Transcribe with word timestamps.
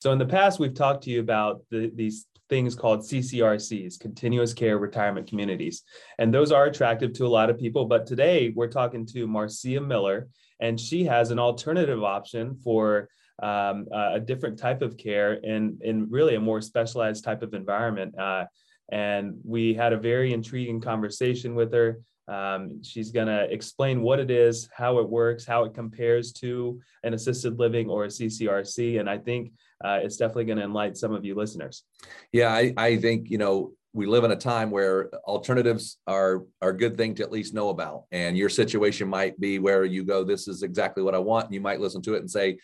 So 0.00 0.12
in 0.12 0.18
the 0.18 0.26
past, 0.26 0.58
we've 0.58 0.74
talked 0.74 1.04
to 1.04 1.10
you 1.10 1.20
about 1.20 1.60
the, 1.70 1.92
these 1.94 2.26
things 2.48 2.74
called 2.74 3.00
CCRCs, 3.00 4.00
continuous 4.00 4.54
care 4.54 4.78
retirement 4.78 5.28
communities. 5.28 5.82
And 6.18 6.32
those 6.32 6.50
are 6.50 6.64
attractive 6.64 7.12
to 7.14 7.26
a 7.26 7.28
lot 7.28 7.50
of 7.50 7.58
people. 7.58 7.84
But 7.84 8.06
today 8.06 8.50
we're 8.56 8.68
talking 8.68 9.04
to 9.06 9.26
Marcia 9.26 9.78
Miller, 9.78 10.28
and 10.58 10.80
she 10.80 11.04
has 11.04 11.30
an 11.30 11.38
alternative 11.38 12.02
option 12.02 12.56
for 12.64 13.08
um, 13.42 13.86
a 13.92 14.18
different 14.18 14.58
type 14.58 14.80
of 14.80 14.96
care 14.96 15.34
in, 15.34 15.78
in 15.82 16.08
really 16.10 16.34
a 16.34 16.40
more 16.40 16.62
specialized 16.62 17.22
type 17.22 17.42
of 17.42 17.52
environment. 17.52 18.18
Uh, 18.18 18.46
and 18.90 19.38
we 19.44 19.74
had 19.74 19.92
a 19.92 19.98
very 19.98 20.32
intriguing 20.32 20.80
conversation 20.80 21.54
with 21.54 21.72
her. 21.74 22.00
Um, 22.26 22.82
she's 22.82 23.10
going 23.10 23.26
to 23.26 23.52
explain 23.52 24.02
what 24.02 24.18
it 24.18 24.30
is, 24.30 24.68
how 24.74 24.98
it 24.98 25.08
works, 25.08 25.44
how 25.44 25.64
it 25.64 25.74
compares 25.74 26.32
to 26.34 26.80
an 27.02 27.12
assisted 27.12 27.58
living 27.58 27.88
or 27.88 28.04
a 28.04 28.08
CCRC. 28.08 28.98
And 29.00 29.08
I 29.10 29.18
think 29.18 29.52
uh, 29.84 29.98
it's 30.02 30.16
definitely 30.16 30.44
going 30.44 30.58
to 30.58 30.64
enlighten 30.64 30.94
some 30.94 31.12
of 31.12 31.24
you 31.24 31.34
listeners. 31.34 31.84
Yeah, 32.32 32.52
I, 32.52 32.74
I 32.76 32.96
think, 32.96 33.30
you 33.30 33.38
know, 33.38 33.72
we 33.92 34.06
live 34.06 34.24
in 34.24 34.30
a 34.30 34.36
time 34.36 34.70
where 34.70 35.10
alternatives 35.24 35.98
are 36.06 36.44
are 36.62 36.70
a 36.70 36.76
good 36.76 36.96
thing 36.96 37.14
to 37.16 37.24
at 37.24 37.32
least 37.32 37.54
know 37.54 37.70
about 37.70 38.04
and 38.12 38.38
your 38.38 38.48
situation 38.48 39.08
might 39.08 39.38
be 39.40 39.58
where 39.58 39.84
you 39.84 40.04
go 40.04 40.22
this 40.22 40.46
is 40.46 40.62
exactly 40.62 41.02
what 41.02 41.12
i 41.12 41.18
want 41.18 41.46
and 41.46 41.54
you 41.54 41.60
might 41.60 41.80
listen 41.80 42.00
to 42.00 42.14
it 42.14 42.20
and 42.20 42.30
say 42.30 42.56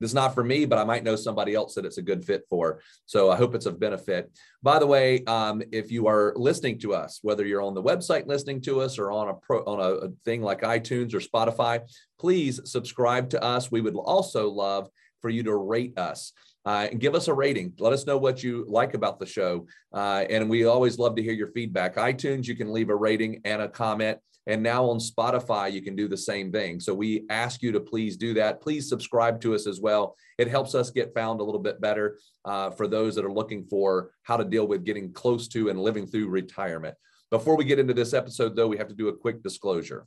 this 0.00 0.10
is 0.10 0.14
not 0.14 0.34
for 0.34 0.42
me, 0.42 0.64
but 0.64 0.78
I 0.78 0.84
might 0.84 1.04
know 1.04 1.14
somebody 1.14 1.54
else 1.54 1.74
that 1.74 1.84
it's 1.84 1.98
a 1.98 2.02
good 2.02 2.24
fit 2.24 2.44
for. 2.48 2.80
So 3.04 3.30
I 3.30 3.36
hope 3.36 3.54
it's 3.54 3.66
of 3.66 3.78
benefit. 3.78 4.30
By 4.62 4.78
the 4.78 4.86
way, 4.86 5.22
um, 5.24 5.62
if 5.72 5.92
you 5.92 6.06
are 6.06 6.32
listening 6.36 6.78
to 6.80 6.94
us, 6.94 7.18
whether 7.22 7.44
you're 7.44 7.60
on 7.60 7.74
the 7.74 7.82
website 7.82 8.26
listening 8.26 8.62
to 8.62 8.80
us 8.80 8.98
or 8.98 9.12
on 9.12 9.28
a 9.28 9.34
pro, 9.34 9.62
on 9.64 9.78
a, 9.78 10.06
a 10.06 10.08
thing 10.24 10.40
like 10.42 10.62
iTunes 10.62 11.12
or 11.12 11.20
Spotify, 11.20 11.82
please 12.18 12.60
subscribe 12.64 13.28
to 13.30 13.42
us. 13.44 13.70
We 13.70 13.82
would 13.82 13.94
also 13.94 14.48
love 14.48 14.88
for 15.20 15.28
you 15.28 15.42
to 15.42 15.54
rate 15.54 15.98
us. 15.98 16.32
Uh, 16.66 16.88
and 16.90 17.00
give 17.00 17.14
us 17.14 17.28
a 17.28 17.34
rating. 17.34 17.72
Let 17.78 17.92
us 17.92 18.06
know 18.06 18.18
what 18.18 18.42
you 18.42 18.66
like 18.68 18.94
about 18.94 19.18
the 19.18 19.26
show. 19.26 19.66
Uh, 19.94 20.24
and 20.28 20.50
we 20.50 20.66
always 20.66 20.98
love 20.98 21.16
to 21.16 21.22
hear 21.22 21.32
your 21.32 21.52
feedback. 21.52 21.96
iTunes, 21.96 22.46
you 22.46 22.54
can 22.54 22.72
leave 22.72 22.90
a 22.90 22.94
rating 22.94 23.40
and 23.44 23.62
a 23.62 23.68
comment. 23.68 24.18
And 24.46 24.62
now 24.62 24.84
on 24.84 24.98
Spotify, 24.98 25.72
you 25.72 25.80
can 25.80 25.94
do 25.94 26.08
the 26.08 26.16
same 26.16 26.50
thing. 26.50 26.80
So 26.80 26.92
we 26.94 27.24
ask 27.30 27.62
you 27.62 27.72
to 27.72 27.80
please 27.80 28.16
do 28.16 28.34
that. 28.34 28.60
Please 28.60 28.88
subscribe 28.88 29.40
to 29.42 29.54
us 29.54 29.66
as 29.66 29.80
well. 29.80 30.16
It 30.38 30.48
helps 30.48 30.74
us 30.74 30.90
get 30.90 31.14
found 31.14 31.40
a 31.40 31.44
little 31.44 31.60
bit 31.60 31.80
better 31.80 32.18
uh, 32.44 32.70
for 32.70 32.86
those 32.88 33.14
that 33.14 33.24
are 33.24 33.32
looking 33.32 33.64
for 33.64 34.10
how 34.22 34.36
to 34.36 34.44
deal 34.44 34.66
with 34.66 34.84
getting 34.84 35.12
close 35.12 35.46
to 35.48 35.68
and 35.68 35.78
living 35.78 36.06
through 36.06 36.28
retirement. 36.28 36.94
Before 37.30 37.56
we 37.56 37.64
get 37.64 37.78
into 37.78 37.94
this 37.94 38.12
episode, 38.12 38.56
though, 38.56 38.66
we 38.66 38.78
have 38.78 38.88
to 38.88 38.94
do 38.94 39.08
a 39.08 39.16
quick 39.16 39.42
disclosure. 39.42 40.06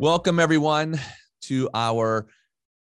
Welcome, 0.00 0.40
everyone, 0.40 0.98
to 1.42 1.70
our 1.72 2.26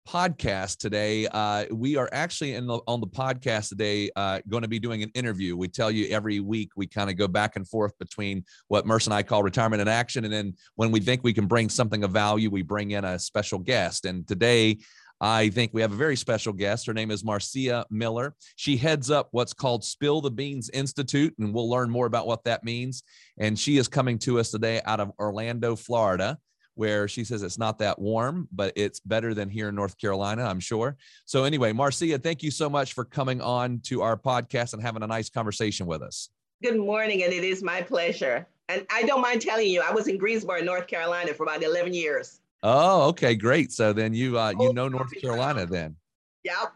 podcast 0.08 0.76
today. 0.76 1.26
Uh, 1.26 1.64
we 1.72 1.96
are 1.96 2.08
actually 2.12 2.54
in 2.54 2.68
the, 2.68 2.78
on 2.86 3.00
the 3.00 3.08
podcast 3.08 3.68
today 3.68 4.10
uh, 4.14 4.38
going 4.48 4.62
to 4.62 4.68
be 4.68 4.78
doing 4.78 5.02
an 5.02 5.10
interview. 5.14 5.56
We 5.56 5.66
tell 5.66 5.90
you 5.90 6.06
every 6.14 6.38
week 6.38 6.70
we 6.76 6.86
kind 6.86 7.10
of 7.10 7.16
go 7.16 7.26
back 7.26 7.56
and 7.56 7.66
forth 7.66 7.98
between 7.98 8.44
what 8.68 8.86
Murs 8.86 9.08
and 9.08 9.14
I 9.14 9.24
call 9.24 9.42
retirement 9.42 9.82
in 9.82 9.88
action, 9.88 10.24
and 10.24 10.32
then 10.32 10.54
when 10.76 10.92
we 10.92 11.00
think 11.00 11.24
we 11.24 11.32
can 11.32 11.46
bring 11.46 11.68
something 11.68 12.04
of 12.04 12.12
value, 12.12 12.48
we 12.48 12.62
bring 12.62 12.92
in 12.92 13.04
a 13.04 13.18
special 13.18 13.58
guest. 13.58 14.04
And 14.04 14.26
today. 14.26 14.78
I 15.22 15.50
think 15.50 15.74
we 15.74 15.82
have 15.82 15.92
a 15.92 15.96
very 15.96 16.16
special 16.16 16.54
guest. 16.54 16.86
Her 16.86 16.94
name 16.94 17.10
is 17.10 17.22
Marcia 17.22 17.84
Miller. 17.90 18.34
She 18.56 18.78
heads 18.78 19.10
up 19.10 19.28
what's 19.32 19.52
called 19.52 19.84
Spill 19.84 20.22
the 20.22 20.30
Beans 20.30 20.70
Institute, 20.70 21.34
and 21.38 21.52
we'll 21.52 21.68
learn 21.68 21.90
more 21.90 22.06
about 22.06 22.26
what 22.26 22.44
that 22.44 22.64
means. 22.64 23.02
And 23.38 23.58
she 23.58 23.76
is 23.76 23.86
coming 23.86 24.18
to 24.20 24.40
us 24.40 24.50
today 24.50 24.80
out 24.86 24.98
of 24.98 25.12
Orlando, 25.18 25.76
Florida 25.76 26.38
where 26.80 27.06
she 27.06 27.24
says 27.24 27.42
it's 27.42 27.58
not 27.58 27.78
that 27.78 27.98
warm, 27.98 28.48
but 28.50 28.72
it's 28.74 29.00
better 29.00 29.34
than 29.34 29.50
here 29.50 29.68
in 29.68 29.74
North 29.74 29.98
Carolina, 29.98 30.44
I'm 30.44 30.60
sure. 30.60 30.96
So, 31.26 31.44
anyway, 31.44 31.74
Marcia, 31.74 32.16
thank 32.16 32.42
you 32.42 32.50
so 32.50 32.70
much 32.70 32.94
for 32.94 33.04
coming 33.04 33.42
on 33.42 33.80
to 33.80 34.00
our 34.00 34.16
podcast 34.16 34.72
and 34.72 34.80
having 34.80 35.02
a 35.02 35.06
nice 35.06 35.28
conversation 35.28 35.84
with 35.84 36.00
us. 36.00 36.30
Good 36.62 36.78
morning, 36.78 37.22
and 37.22 37.34
it 37.34 37.44
is 37.44 37.62
my 37.62 37.82
pleasure. 37.82 38.48
And 38.70 38.86
I 38.90 39.02
don't 39.02 39.20
mind 39.20 39.42
telling 39.42 39.68
you, 39.68 39.82
I 39.82 39.92
was 39.92 40.08
in 40.08 40.16
Greensboro, 40.16 40.62
North 40.62 40.86
Carolina 40.86 41.34
for 41.34 41.42
about 41.42 41.62
11 41.62 41.92
years. 41.92 42.40
Oh, 42.62 43.08
okay, 43.08 43.34
great. 43.34 43.72
So 43.72 43.92
then 43.92 44.14
you 44.14 44.38
uh, 44.38 44.54
you 44.58 44.72
know 44.72 44.88
North 44.88 45.12
Carolina 45.20 45.66
then. 45.66 45.96
Yep. 46.44 46.72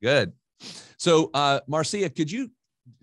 Good. 0.00 0.32
So, 0.98 1.30
uh, 1.34 1.58
Marcia, 1.66 2.08
could 2.10 2.30
you 2.30 2.48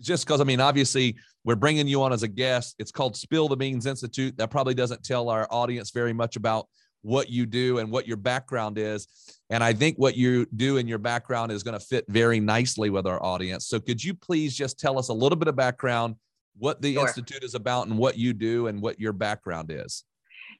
just 0.00 0.24
because 0.24 0.40
I 0.40 0.44
mean, 0.44 0.60
obviously, 0.60 1.16
we're 1.44 1.56
bringing 1.56 1.88
you 1.88 2.02
on 2.02 2.12
as 2.12 2.22
a 2.22 2.28
guest. 2.28 2.76
It's 2.78 2.92
called 2.92 3.16
Spill 3.16 3.48
the 3.48 3.56
Beans 3.56 3.86
Institute. 3.86 4.36
That 4.36 4.50
probably 4.50 4.74
doesn't 4.74 5.02
tell 5.02 5.28
our 5.28 5.46
audience 5.50 5.90
very 5.90 6.12
much 6.12 6.36
about 6.36 6.68
what 7.02 7.30
you 7.30 7.46
do 7.46 7.78
and 7.78 7.90
what 7.90 8.06
your 8.06 8.16
background 8.16 8.78
is. 8.78 9.08
And 9.48 9.64
I 9.64 9.72
think 9.72 9.96
what 9.96 10.16
you 10.16 10.46
do 10.56 10.76
in 10.76 10.86
your 10.86 10.98
background 10.98 11.50
is 11.50 11.62
going 11.62 11.78
to 11.78 11.84
fit 11.84 12.04
very 12.08 12.40
nicely 12.40 12.90
with 12.90 13.06
our 13.06 13.22
audience. 13.22 13.66
So, 13.66 13.80
could 13.80 14.02
you 14.02 14.14
please 14.14 14.54
just 14.54 14.78
tell 14.78 14.98
us 14.98 15.08
a 15.08 15.14
little 15.14 15.36
bit 15.36 15.48
of 15.48 15.56
background, 15.56 16.16
what 16.58 16.82
the 16.82 16.94
sure. 16.94 17.06
Institute 17.06 17.42
is 17.42 17.54
about, 17.54 17.86
and 17.86 17.96
what 17.96 18.18
you 18.18 18.32
do 18.32 18.66
and 18.66 18.82
what 18.82 19.00
your 19.00 19.12
background 19.12 19.70
is? 19.70 20.04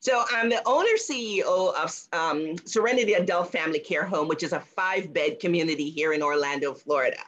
So, 0.00 0.24
I'm 0.32 0.48
the 0.48 0.62
owner 0.66 0.96
CEO 0.96 1.74
of 1.74 1.94
um, 2.12 2.56
Serenity 2.64 3.14
Adult 3.14 3.52
Family 3.52 3.80
Care 3.80 4.04
Home, 4.04 4.28
which 4.28 4.42
is 4.42 4.52
a 4.52 4.60
five 4.60 5.12
bed 5.12 5.40
community 5.40 5.90
here 5.90 6.14
in 6.14 6.22
Orlando, 6.22 6.72
Florida. 6.72 7.18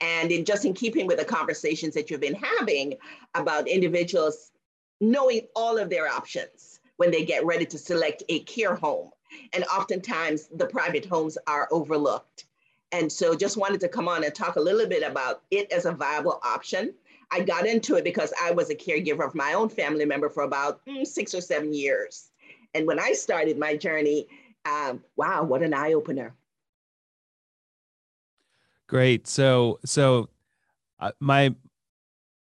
And 0.00 0.30
in 0.30 0.44
just 0.44 0.64
in 0.64 0.74
keeping 0.74 1.06
with 1.06 1.18
the 1.18 1.24
conversations 1.24 1.94
that 1.94 2.10
you've 2.10 2.20
been 2.20 2.34
having 2.34 2.94
about 3.34 3.68
individuals 3.68 4.52
knowing 5.00 5.42
all 5.54 5.78
of 5.78 5.90
their 5.90 6.08
options 6.08 6.80
when 6.96 7.10
they 7.10 7.24
get 7.24 7.44
ready 7.44 7.64
to 7.66 7.78
select 7.78 8.22
a 8.28 8.40
care 8.40 8.74
home. 8.74 9.10
And 9.52 9.64
oftentimes 9.64 10.48
the 10.54 10.66
private 10.66 11.04
homes 11.04 11.38
are 11.46 11.68
overlooked. 11.70 12.46
And 12.92 13.10
so 13.12 13.34
just 13.34 13.56
wanted 13.56 13.80
to 13.80 13.88
come 13.88 14.08
on 14.08 14.24
and 14.24 14.34
talk 14.34 14.56
a 14.56 14.60
little 14.60 14.86
bit 14.86 15.02
about 15.02 15.42
it 15.50 15.70
as 15.70 15.84
a 15.84 15.92
viable 15.92 16.40
option. 16.42 16.94
I 17.30 17.40
got 17.40 17.66
into 17.66 17.96
it 17.96 18.04
because 18.04 18.32
I 18.42 18.50
was 18.50 18.70
a 18.70 18.74
caregiver 18.74 19.26
of 19.26 19.34
my 19.34 19.52
own 19.52 19.68
family 19.68 20.06
member 20.06 20.30
for 20.30 20.44
about 20.44 20.84
mm, 20.86 21.06
six 21.06 21.34
or 21.34 21.42
seven 21.42 21.74
years. 21.74 22.30
And 22.74 22.86
when 22.86 22.98
I 22.98 23.12
started 23.12 23.58
my 23.58 23.76
journey, 23.76 24.26
um, 24.64 25.04
wow, 25.16 25.42
what 25.44 25.62
an 25.62 25.74
eye 25.74 25.92
opener. 25.92 26.34
Great. 28.88 29.26
So 29.26 29.78
so 29.84 30.30
uh, 30.98 31.12
my 31.20 31.54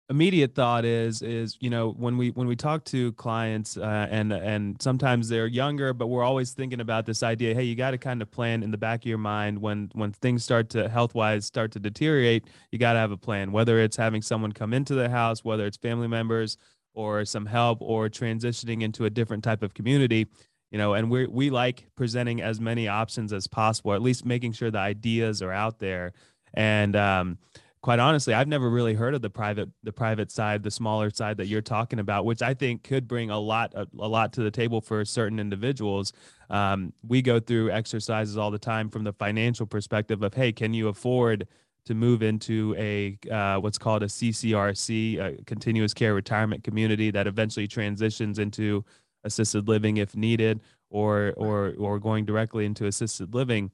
immediate 0.09 0.55
thought 0.55 0.85
is 0.85 1.21
is 1.21 1.57
you 1.59 1.69
know 1.69 1.91
when 1.91 2.15
we 2.15 2.29
when 2.29 2.47
we 2.47 2.55
talk 2.55 2.83
to 2.85 3.11
clients 3.13 3.75
uh, 3.75 4.07
and 4.09 4.31
and 4.31 4.81
sometimes 4.81 5.27
they're 5.27 5.47
younger 5.47 5.93
but 5.93 6.07
we're 6.07 6.23
always 6.23 6.53
thinking 6.53 6.79
about 6.79 7.05
this 7.05 7.23
idea 7.23 7.53
hey 7.53 7.63
you 7.63 7.75
got 7.75 7.91
to 7.91 7.97
kind 7.97 8.21
of 8.21 8.31
plan 8.31 8.63
in 8.63 8.71
the 8.71 8.77
back 8.77 9.01
of 9.01 9.05
your 9.05 9.17
mind 9.17 9.59
when 9.59 9.89
when 9.95 10.13
things 10.13 10.45
start 10.45 10.69
to 10.69 10.87
health 10.87 11.13
wise 11.13 11.45
start 11.45 11.73
to 11.73 11.79
deteriorate 11.79 12.45
you 12.71 12.79
got 12.79 12.93
to 12.93 12.99
have 12.99 13.11
a 13.11 13.17
plan 13.17 13.51
whether 13.51 13.79
it's 13.79 13.97
having 13.97 14.21
someone 14.21 14.53
come 14.53 14.73
into 14.73 14.95
the 14.95 15.09
house 15.09 15.43
whether 15.43 15.65
it's 15.65 15.75
family 15.75 16.07
members 16.07 16.57
or 16.93 17.25
some 17.25 17.45
help 17.45 17.81
or 17.81 18.07
transitioning 18.07 18.83
into 18.83 19.03
a 19.03 19.09
different 19.09 19.43
type 19.43 19.61
of 19.61 19.73
community 19.73 20.25
you 20.71 20.77
know 20.77 20.93
and 20.93 21.09
we 21.09 21.27
we 21.27 21.49
like 21.49 21.85
presenting 21.95 22.41
as 22.41 22.61
many 22.61 22.87
options 22.87 23.33
as 23.33 23.45
possible 23.45 23.93
at 23.93 24.01
least 24.01 24.25
making 24.25 24.53
sure 24.53 24.71
the 24.71 24.77
ideas 24.77 25.41
are 25.41 25.51
out 25.51 25.79
there 25.79 26.13
and 26.53 26.95
um, 26.95 27.37
quite 27.81 27.99
honestly 27.99 28.33
i've 28.33 28.47
never 28.47 28.69
really 28.69 28.93
heard 28.93 29.13
of 29.13 29.21
the 29.21 29.29
private 29.29 29.69
the 29.83 29.91
private 29.91 30.31
side 30.31 30.63
the 30.63 30.71
smaller 30.71 31.09
side 31.09 31.37
that 31.37 31.47
you're 31.47 31.61
talking 31.61 31.99
about 31.99 32.25
which 32.25 32.41
i 32.41 32.53
think 32.53 32.83
could 32.83 33.07
bring 33.07 33.29
a 33.29 33.39
lot 33.39 33.73
a, 33.75 33.87
a 33.99 34.07
lot 34.07 34.33
to 34.33 34.41
the 34.41 34.51
table 34.51 34.81
for 34.81 35.03
certain 35.05 35.39
individuals 35.39 36.13
um, 36.49 36.93
we 37.05 37.21
go 37.21 37.39
through 37.39 37.69
exercises 37.71 38.37
all 38.37 38.51
the 38.51 38.59
time 38.59 38.89
from 38.89 39.03
the 39.03 39.13
financial 39.13 39.65
perspective 39.65 40.23
of 40.23 40.33
hey 40.33 40.51
can 40.51 40.73
you 40.73 40.87
afford 40.87 41.47
to 41.87 41.95
move 41.95 42.21
into 42.21 42.75
a 42.77 43.17
uh, 43.31 43.57
what's 43.59 43.77
called 43.77 44.03
a 44.03 44.07
CCRC, 44.07 45.19
a 45.19 45.43
continuous 45.45 45.93
care 45.93 46.13
retirement 46.13 46.63
community 46.63 47.11
that 47.11 47.27
eventually 47.27 47.65
transitions 47.65 48.39
into 48.39 48.83
assisted 49.23 49.69
living 49.69 49.97
if 49.97 50.15
needed, 50.15 50.59
or 50.89 51.33
or 51.37 51.73
or 51.79 51.97
going 51.97 52.25
directly 52.25 52.65
into 52.65 52.85
assisted 52.85 53.33
living. 53.33 53.71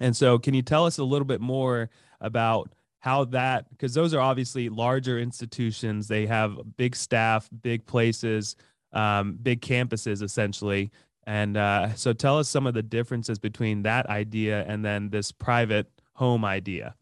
And 0.00 0.16
so, 0.16 0.38
can 0.38 0.54
you 0.54 0.62
tell 0.62 0.86
us 0.86 0.98
a 0.98 1.04
little 1.04 1.26
bit 1.26 1.40
more 1.40 1.90
about 2.20 2.72
how 3.00 3.24
that? 3.26 3.68
Because 3.70 3.94
those 3.94 4.14
are 4.14 4.20
obviously 4.20 4.68
larger 4.68 5.18
institutions. 5.18 6.08
They 6.08 6.26
have 6.26 6.58
big 6.76 6.94
staff, 6.96 7.48
big 7.62 7.86
places, 7.86 8.56
um, 8.92 9.38
big 9.42 9.60
campuses, 9.60 10.22
essentially. 10.22 10.90
And 11.26 11.56
uh, 11.56 11.94
so, 11.94 12.12
tell 12.12 12.38
us 12.38 12.48
some 12.48 12.66
of 12.66 12.74
the 12.74 12.82
differences 12.82 13.38
between 13.38 13.82
that 13.82 14.06
idea 14.06 14.64
and 14.66 14.84
then 14.84 15.10
this 15.10 15.32
private 15.32 15.86
home 16.14 16.44
idea. 16.44 16.94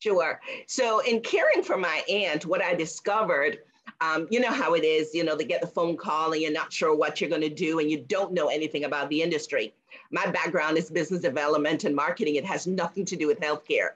Sure. 0.00 0.40
So, 0.66 1.00
in 1.00 1.20
caring 1.20 1.62
for 1.62 1.76
my 1.76 2.02
aunt, 2.08 2.46
what 2.46 2.62
I 2.62 2.74
discovered, 2.74 3.58
um, 4.00 4.28
you 4.30 4.40
know 4.40 4.52
how 4.52 4.74
it 4.74 4.84
is, 4.84 5.14
you 5.14 5.24
know, 5.24 5.36
they 5.36 5.44
get 5.44 5.60
the 5.60 5.66
phone 5.66 5.96
call 5.96 6.32
and 6.32 6.40
you're 6.40 6.52
not 6.52 6.72
sure 6.72 6.94
what 6.94 7.20
you're 7.20 7.30
going 7.30 7.42
to 7.42 7.48
do 7.48 7.80
and 7.80 7.90
you 7.90 7.98
don't 7.98 8.32
know 8.32 8.48
anything 8.48 8.84
about 8.84 9.08
the 9.10 9.22
industry. 9.22 9.74
My 10.10 10.26
background 10.26 10.78
is 10.78 10.90
business 10.90 11.20
development 11.20 11.84
and 11.84 11.94
marketing, 11.94 12.36
it 12.36 12.44
has 12.44 12.66
nothing 12.66 13.04
to 13.06 13.16
do 13.16 13.26
with 13.26 13.40
healthcare. 13.40 13.90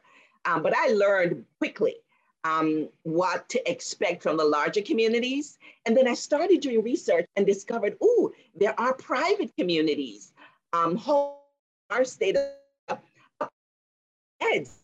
Um, 0.45 0.63
but 0.63 0.75
I 0.77 0.89
learned 0.89 1.45
quickly 1.59 1.97
um, 2.45 2.89
what 3.05 3.49
to 3.51 3.71
expect 3.71 4.23
from 4.23 4.37
the 4.37 4.45
larger 4.45 4.83
communities. 4.83 5.59
And 5.87 5.97
then 5.97 6.09
I 6.09 6.15
started 6.15 6.61
doing 6.61 6.83
research 6.83 7.27
and 7.37 7.47
discovered, 7.47 7.97
oh, 8.03 8.33
there 8.59 8.79
are 8.81 8.95
private 8.95 9.53
communities, 9.57 10.33
um, 10.73 10.97
home, 10.97 11.35
our 11.91 12.05
state 12.05 12.37
of 12.89 12.99
heads 14.41 14.83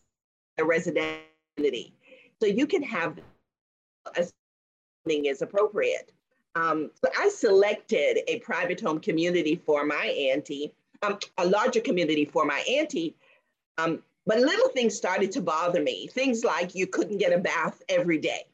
a 0.57 0.63
residentity. 0.63 1.91
So 2.41 2.47
you 2.47 2.67
can 2.67 2.83
have 2.83 3.19
as 4.15 4.31
is 5.17 5.41
appropriate. 5.41 6.11
Um, 6.55 6.91
so 6.95 7.09
I 7.17 7.29
selected 7.29 8.19
a 8.27 8.39
private 8.39 8.81
home 8.81 8.99
community 8.99 9.61
for 9.65 9.85
my 9.85 10.05
auntie, 10.05 10.73
um, 11.01 11.19
a 11.37 11.45
larger 11.45 11.79
community 11.79 12.25
for 12.25 12.45
my 12.45 12.59
auntie. 12.69 13.15
Um, 13.77 14.03
but 14.25 14.39
little 14.39 14.69
things 14.69 14.95
started 14.95 15.31
to 15.31 15.41
bother 15.41 15.81
me. 15.81 16.07
Things 16.07 16.43
like 16.43 16.75
you 16.75 16.87
couldn't 16.87 17.17
get 17.17 17.33
a 17.33 17.37
bath 17.37 17.81
every 17.89 18.17
day. 18.17 18.45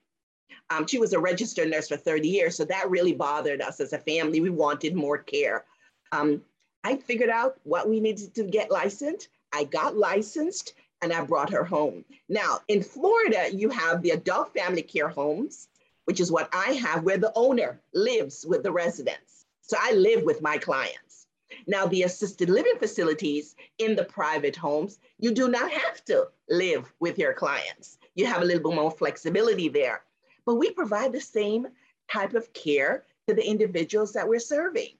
Um, 0.69 0.87
she 0.87 0.99
was 0.99 1.13
a 1.13 1.19
registered 1.19 1.69
nurse 1.69 1.89
for 1.89 1.97
30 1.97 2.27
years, 2.27 2.55
so 2.55 2.65
that 2.65 2.89
really 2.89 3.13
bothered 3.13 3.61
us 3.61 3.79
as 3.79 3.93
a 3.93 3.99
family. 3.99 4.39
We 4.41 4.49
wanted 4.49 4.95
more 4.95 5.17
care. 5.17 5.65
Um, 6.11 6.41
I 6.83 6.97
figured 6.97 7.29
out 7.29 7.57
what 7.63 7.89
we 7.89 7.99
needed 7.99 8.33
to 8.35 8.43
get 8.43 8.71
licensed. 8.71 9.29
I 9.53 9.63
got 9.65 9.97
licensed 9.97 10.73
and 11.01 11.11
I 11.11 11.23
brought 11.23 11.51
her 11.51 11.63
home. 11.63 12.05
Now, 12.29 12.59
in 12.67 12.81
Florida, 12.81 13.47
you 13.53 13.69
have 13.69 14.01
the 14.01 14.11
adult 14.11 14.53
family 14.53 14.81
care 14.81 15.09
homes, 15.09 15.67
which 16.05 16.19
is 16.19 16.31
what 16.31 16.49
I 16.53 16.73
have, 16.73 17.03
where 17.03 17.17
the 17.17 17.31
owner 17.35 17.81
lives 17.93 18.45
with 18.47 18.63
the 18.63 18.71
residents. 18.71 19.45
So 19.61 19.77
I 19.79 19.93
live 19.93 20.23
with 20.23 20.41
my 20.41 20.57
clients. 20.57 21.27
Now, 21.67 21.85
the 21.85 22.03
assisted 22.03 22.49
living 22.49 22.77
facilities 22.77 23.55
in 23.77 23.95
the 23.95 24.03
private 24.03 24.55
homes, 24.55 24.99
you 25.19 25.31
do 25.31 25.47
not 25.47 25.71
have 25.71 26.03
to 26.05 26.27
live 26.49 26.91
with 26.99 27.17
your 27.17 27.33
clients. 27.33 27.97
You 28.13 28.25
have 28.25 28.41
a 28.41 28.45
little 28.45 28.69
bit 28.69 28.75
more 28.75 28.91
flexibility 28.91 29.69
there. 29.69 30.03
But 30.45 30.55
we 30.55 30.71
provide 30.71 31.11
the 31.11 31.21
same 31.21 31.67
type 32.11 32.33
of 32.33 32.53
care 32.53 33.03
to 33.27 33.33
the 33.33 33.45
individuals 33.45 34.13
that 34.13 34.27
we're 34.27 34.39
serving. 34.39 34.93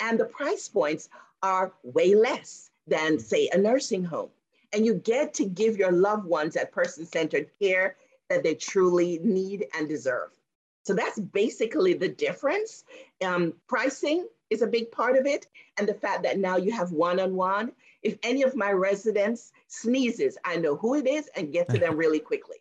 And 0.00 0.18
the 0.18 0.26
price 0.26 0.68
points 0.68 1.08
are 1.42 1.72
way 1.82 2.14
less 2.14 2.70
than, 2.86 3.18
say, 3.18 3.48
a 3.52 3.58
nursing 3.58 4.04
home 4.04 4.30
and 4.72 4.86
you 4.86 4.94
get 4.94 5.34
to 5.34 5.44
give 5.44 5.76
your 5.76 5.92
loved 5.92 6.24
ones 6.26 6.54
that 6.54 6.72
person 6.72 7.04
centered 7.04 7.50
care 7.60 7.96
that 8.28 8.42
they 8.42 8.54
truly 8.54 9.18
need 9.22 9.66
and 9.76 9.88
deserve. 9.88 10.30
So 10.82 10.94
that's 10.94 11.18
basically 11.18 11.94
the 11.94 12.08
difference. 12.08 12.84
Um, 13.24 13.54
pricing 13.68 14.26
is 14.48 14.62
a 14.62 14.66
big 14.66 14.90
part 14.90 15.16
of 15.16 15.26
it, 15.26 15.46
and 15.78 15.88
the 15.88 15.94
fact 15.94 16.22
that 16.24 16.38
now 16.38 16.56
you 16.56 16.72
have 16.72 16.92
one 16.92 17.20
on 17.20 17.34
one. 17.34 17.72
If 18.02 18.18
any 18.22 18.42
of 18.42 18.56
my 18.56 18.72
residents 18.72 19.52
sneezes, 19.68 20.38
I 20.44 20.56
know 20.56 20.76
who 20.76 20.94
it 20.94 21.06
is 21.06 21.28
and 21.36 21.52
get 21.52 21.68
to 21.68 21.78
them 21.78 21.96
really 22.04 22.18
quickly. 22.18 22.56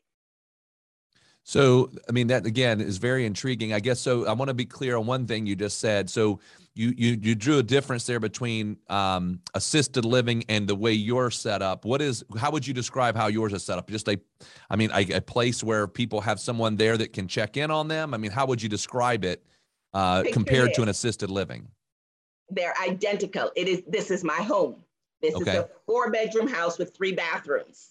So, 1.50 1.90
I 2.08 2.12
mean, 2.12 2.28
that 2.28 2.46
again 2.46 2.80
is 2.80 3.00
very 3.00 3.26
intriguing. 3.26 3.74
I 3.74 3.80
guess 3.80 4.00
so. 4.00 4.28
I 4.28 4.34
want 4.34 4.50
to 4.50 4.54
be 4.54 4.66
clear 4.66 4.96
on 4.98 5.08
one 5.08 5.26
thing 5.26 5.48
you 5.48 5.56
just 5.56 5.80
said. 5.80 6.08
So, 6.08 6.40
you 6.76 6.94
you 6.96 7.18
you 7.20 7.34
drew 7.34 7.58
a 7.58 7.64
difference 7.64 8.06
there 8.06 8.20
between 8.20 8.78
um, 8.88 9.40
assisted 9.56 10.06
living 10.06 10.44
and 10.48 10.68
the 10.68 10.76
way 10.76 10.94
you're 10.94 11.32
set 11.32 11.64
up. 11.64 11.86
What 11.86 12.04
is? 12.04 12.24
How 12.38 12.52
would 12.52 12.68
you 12.68 12.74
describe 12.76 13.16
how 13.16 13.26
yours 13.26 13.52
is 13.54 13.64
set 13.64 13.80
up? 13.80 13.90
Just 13.90 14.08
a, 14.10 14.20
I 14.70 14.76
mean, 14.76 14.92
a, 14.94 15.14
a 15.14 15.22
place 15.22 15.64
where 15.64 15.88
people 15.88 16.22
have 16.22 16.40
someone 16.40 16.76
there 16.76 16.98
that 16.98 17.14
can 17.14 17.28
check 17.28 17.58
in 17.58 17.72
on 17.72 17.88
them. 17.88 18.14
I 18.14 18.18
mean, 18.18 18.30
how 18.30 18.46
would 18.46 18.62
you 18.62 18.70
describe 18.70 19.26
it 19.26 19.44
uh, 19.96 20.26
compared 20.32 20.76
to 20.76 20.84
an 20.84 20.90
assisted 20.90 21.32
living? 21.32 21.68
They're 22.52 22.76
identical. 22.80 23.50
It 23.56 23.68
is. 23.68 23.82
This 23.88 24.12
is 24.12 24.24
my 24.24 24.38
home. 24.44 24.76
This 25.20 25.34
okay. 25.34 25.50
is 25.50 25.58
a 25.58 25.70
four 25.88 26.12
bedroom 26.12 26.48
house 26.48 26.78
with 26.78 26.96
three 26.96 27.14
bathrooms. 27.14 27.90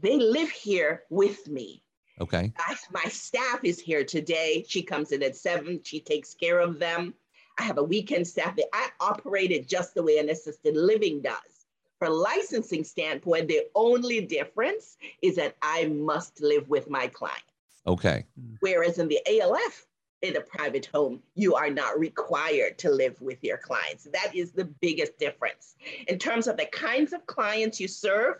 They 0.00 0.18
live 0.18 0.50
here 0.50 1.04
with 1.10 1.46
me 1.46 1.81
Okay. 2.20 2.52
I, 2.58 2.76
my 2.92 3.04
staff 3.04 3.60
is 3.64 3.80
here 3.80 4.04
today. 4.04 4.64
She 4.68 4.82
comes 4.82 5.12
in 5.12 5.22
at 5.22 5.36
seven. 5.36 5.80
She 5.82 6.00
takes 6.00 6.34
care 6.34 6.60
of 6.60 6.78
them. 6.78 7.14
I 7.58 7.64
have 7.64 7.78
a 7.78 7.84
weekend 7.84 8.26
staff 8.26 8.56
that 8.56 8.68
I 8.72 8.88
operate 9.00 9.50
it 9.50 9.68
just 9.68 9.94
the 9.94 10.02
way 10.02 10.18
an 10.18 10.30
assisted 10.30 10.76
living 10.76 11.20
does. 11.20 11.66
For 11.98 12.08
licensing 12.08 12.84
standpoint, 12.84 13.48
the 13.48 13.62
only 13.74 14.20
difference 14.20 14.96
is 15.20 15.36
that 15.36 15.56
I 15.62 15.86
must 15.86 16.40
live 16.40 16.68
with 16.68 16.90
my 16.90 17.06
clients. 17.06 17.44
Okay. 17.86 18.24
Hmm. 18.40 18.54
Whereas 18.60 18.98
in 18.98 19.08
the 19.08 19.20
ALF, 19.26 19.86
in 20.22 20.36
a 20.36 20.40
private 20.40 20.86
home, 20.86 21.20
you 21.34 21.54
are 21.54 21.70
not 21.70 21.98
required 21.98 22.78
to 22.78 22.90
live 22.90 23.20
with 23.20 23.42
your 23.42 23.58
clients. 23.58 24.08
That 24.12 24.34
is 24.34 24.52
the 24.52 24.64
biggest 24.64 25.18
difference. 25.18 25.74
In 26.06 26.18
terms 26.18 26.46
of 26.46 26.56
the 26.56 26.66
kinds 26.66 27.12
of 27.12 27.26
clients 27.26 27.80
you 27.80 27.88
serve, 27.88 28.36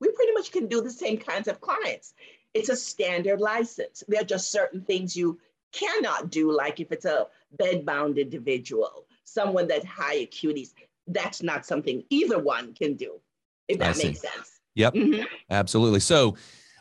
we 0.00 0.10
pretty 0.10 0.32
much 0.32 0.50
can 0.50 0.66
do 0.66 0.80
the 0.80 0.90
same 0.90 1.18
kinds 1.18 1.48
of 1.48 1.60
clients. 1.60 2.14
It's 2.56 2.68
a 2.68 2.76
standard 2.76 3.40
license. 3.40 4.02
There 4.08 4.20
are 4.20 4.24
just 4.24 4.50
certain 4.50 4.80
things 4.80 5.16
you 5.16 5.38
cannot 5.72 6.30
do, 6.30 6.50
like 6.50 6.80
if 6.80 6.90
it's 6.90 7.04
a 7.04 7.26
bed-bound 7.58 8.18
individual, 8.18 9.06
someone 9.24 9.68
that 9.68 9.84
high 9.84 10.24
acuities, 10.24 10.72
that's 11.06 11.42
not 11.42 11.66
something 11.66 12.02
either 12.10 12.38
one 12.38 12.74
can 12.74 12.94
do, 12.94 13.20
if 13.68 13.78
that 13.78 13.96
makes 13.98 14.20
sense. 14.20 14.60
Yep, 14.74 14.94
mm-hmm. 14.94 15.22
absolutely. 15.50 16.00
So 16.00 16.36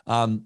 um, 0.07 0.45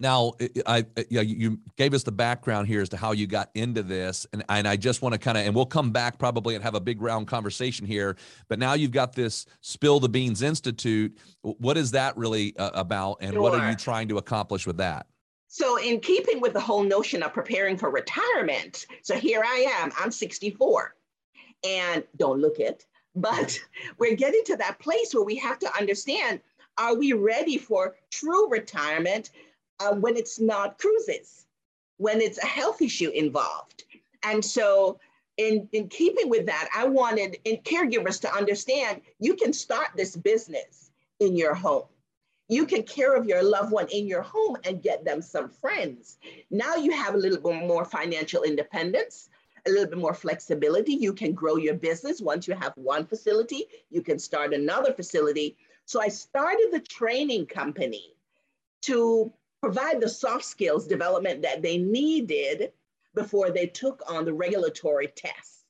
now, 0.00 0.32
I, 0.66 0.86
yeah, 1.10 1.20
you 1.20 1.58
gave 1.76 1.92
us 1.92 2.02
the 2.02 2.12
background 2.12 2.66
here 2.66 2.80
as 2.80 2.88
to 2.88 2.96
how 2.96 3.12
you 3.12 3.26
got 3.26 3.50
into 3.54 3.82
this, 3.82 4.26
and 4.32 4.42
and 4.48 4.66
I 4.66 4.76
just 4.76 5.02
want 5.02 5.12
to 5.12 5.18
kind 5.18 5.36
of, 5.36 5.44
and 5.44 5.54
we'll 5.54 5.66
come 5.66 5.90
back 5.90 6.18
probably 6.18 6.54
and 6.54 6.64
have 6.64 6.74
a 6.74 6.80
big 6.80 7.02
round 7.02 7.28
conversation 7.28 7.86
here. 7.86 8.16
But 8.48 8.58
now 8.58 8.72
you've 8.72 8.92
got 8.92 9.12
this 9.12 9.44
Spill 9.60 10.00
the 10.00 10.08
Beans 10.08 10.40
Institute. 10.40 11.18
What 11.42 11.76
is 11.76 11.90
that 11.90 12.16
really 12.16 12.56
uh, 12.56 12.70
about, 12.72 13.18
and 13.20 13.34
sure. 13.34 13.42
what 13.42 13.52
are 13.52 13.70
you 13.70 13.76
trying 13.76 14.08
to 14.08 14.16
accomplish 14.16 14.66
with 14.66 14.78
that? 14.78 15.06
So, 15.48 15.76
in 15.76 16.00
keeping 16.00 16.40
with 16.40 16.54
the 16.54 16.60
whole 16.60 16.82
notion 16.82 17.22
of 17.22 17.34
preparing 17.34 17.76
for 17.76 17.90
retirement, 17.90 18.86
so 19.02 19.16
here 19.16 19.42
I 19.44 19.66
am. 19.82 19.92
I'm 19.98 20.10
64, 20.10 20.94
and 21.62 22.04
don't 22.16 22.40
look 22.40 22.58
it, 22.58 22.86
but 23.14 23.60
we're 23.98 24.16
getting 24.16 24.44
to 24.46 24.56
that 24.56 24.78
place 24.78 25.12
where 25.12 25.24
we 25.24 25.36
have 25.36 25.58
to 25.58 25.76
understand: 25.76 26.40
Are 26.78 26.94
we 26.94 27.12
ready 27.12 27.58
for 27.58 27.96
true 28.10 28.48
retirement? 28.48 29.28
Uh, 29.80 29.94
when 29.94 30.16
it's 30.16 30.38
not 30.38 30.78
cruises, 30.78 31.46
when 31.96 32.20
it's 32.20 32.38
a 32.38 32.46
health 32.46 32.80
issue 32.80 33.10
involved. 33.10 33.84
And 34.22 34.44
so, 34.44 35.00
in, 35.36 35.68
in 35.72 35.88
keeping 35.88 36.28
with 36.28 36.46
that, 36.46 36.68
I 36.76 36.84
wanted 36.86 37.38
in 37.44 37.58
caregivers 37.58 38.20
to 38.20 38.34
understand 38.34 39.00
you 39.18 39.34
can 39.34 39.52
start 39.54 39.88
this 39.96 40.14
business 40.14 40.90
in 41.18 41.34
your 41.34 41.54
home. 41.54 41.84
You 42.48 42.66
can 42.66 42.82
care 42.82 43.14
of 43.14 43.26
your 43.26 43.42
loved 43.42 43.72
one 43.72 43.86
in 43.88 44.06
your 44.06 44.22
home 44.22 44.56
and 44.64 44.82
get 44.82 45.04
them 45.04 45.22
some 45.22 45.48
friends. 45.48 46.18
Now 46.50 46.74
you 46.74 46.90
have 46.90 47.14
a 47.14 47.18
little 47.18 47.40
bit 47.40 47.66
more 47.66 47.84
financial 47.84 48.42
independence, 48.42 49.30
a 49.66 49.70
little 49.70 49.86
bit 49.86 49.98
more 49.98 50.14
flexibility. 50.14 50.94
You 50.94 51.12
can 51.12 51.32
grow 51.32 51.56
your 51.56 51.74
business. 51.74 52.20
Once 52.20 52.48
you 52.48 52.54
have 52.54 52.72
one 52.74 53.06
facility, 53.06 53.64
you 53.88 54.02
can 54.02 54.18
start 54.18 54.52
another 54.52 54.92
facility. 54.92 55.56
So 55.84 56.02
I 56.02 56.08
started 56.08 56.68
the 56.72 56.80
training 56.80 57.46
company 57.46 58.14
to 58.82 59.32
provide 59.62 60.00
the 60.00 60.08
soft 60.08 60.44
skills 60.44 60.86
development 60.86 61.42
that 61.42 61.62
they 61.62 61.78
needed 61.78 62.72
before 63.14 63.50
they 63.50 63.66
took 63.66 64.02
on 64.08 64.24
the 64.24 64.32
regulatory 64.32 65.08
test. 65.08 65.64